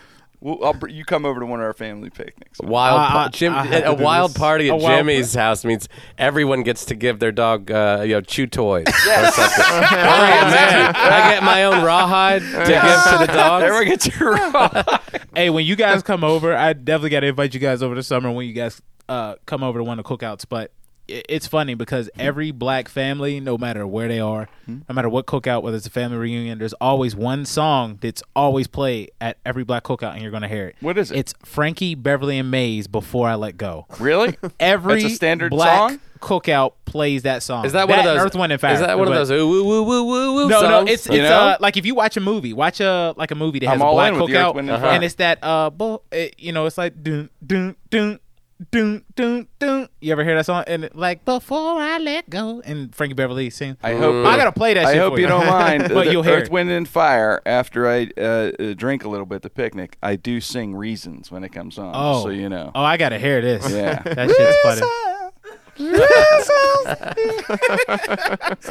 [0.44, 2.60] We'll, I'll, br- you come over to one of our family picnics.
[2.62, 5.88] Wild, I- pa- Jim, I a wild party at wild Jimmy's house means
[6.18, 8.86] everyone gets to give their dog, uh, you know, chew toys.
[8.88, 9.38] Yes.
[9.38, 9.66] Or something.
[9.70, 13.64] oh man, I get my own rawhide to give to the dogs.
[13.66, 14.36] Everyone gets your
[15.36, 18.04] hey, when you guys come over, I definitely got to invite you guys over the
[18.04, 20.46] summer when you guys uh, come over to one of the cookouts.
[20.50, 20.81] But i-
[21.30, 25.62] it's funny because every black family, no matter where they are, no matter what cookout,
[25.64, 29.84] whether it's a family reunion, there's always one song that's always played at every black
[29.84, 30.76] cookout, and you're gonna hear it.
[30.82, 31.18] What is it?
[31.18, 34.38] It's Frankie Beverly and Maze "Before I Let Go." really.
[34.60, 36.00] Every That's a standard black song?
[36.20, 37.66] cookout plays that song.
[37.66, 38.26] Is that one of and those?
[38.28, 38.74] Earth, Wind, and Fire?
[38.74, 39.32] Is that one of But- those?
[39.32, 40.90] Ooh, woo, woo, woo, woo, woo no, no, songs?
[40.92, 41.36] it's You it's know?
[41.40, 43.82] uh like if you watch a movie, watch a like a movie that I'm has
[43.82, 45.04] a all black in with the Earth, cookout, Wind, and and, Fire.
[45.04, 48.20] it's that uh, bu- it, you know, it's like dun dun dun
[48.70, 49.88] doon, doon, doon.
[50.02, 50.64] You ever hear that song?
[50.68, 53.78] And like before I let go, and Frankie Beverly sing.
[53.82, 54.26] I hope.
[54.26, 54.86] I gotta play that.
[54.86, 55.84] I shit hope for you don't mind.
[55.94, 56.52] but The you'll hear Earth, it.
[56.52, 57.42] Wind, and Fire.
[57.46, 58.22] After I uh,
[58.60, 61.78] uh, drink a little bit at the picnic, I do sing "Reasons" when it comes
[61.78, 61.92] on.
[61.96, 62.72] Oh, so you know.
[62.76, 63.70] Oh, I gotta hear this.
[63.72, 64.02] Yeah.
[64.04, 65.11] that shit's funny.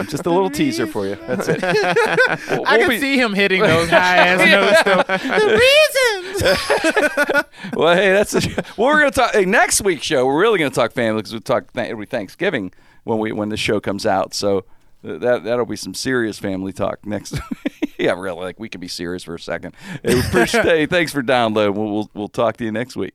[0.08, 1.16] Just a little teaser for you.
[1.26, 1.60] That's it.
[1.62, 4.82] We'll- I we'll can be- see him hitting those high ass notes.
[4.84, 5.02] Though.
[5.38, 7.46] The reasons.
[7.76, 8.40] Well, hey, that's a,
[8.76, 8.88] well.
[8.88, 10.24] We're gonna talk hey, next week's show.
[10.26, 12.72] We're really gonna talk family because we talk th- it'll be Thanksgiving
[13.04, 14.32] when we when the show comes out.
[14.34, 14.64] So
[15.02, 17.38] th- that that'll be some serious family talk next.
[17.98, 18.40] yeah, really.
[18.40, 19.74] Like we can be serious for a second.
[20.02, 20.64] Hey, we appreciate.
[20.64, 21.74] hey, thanks for downloading.
[21.80, 23.12] We'll, we'll we'll talk to you next week.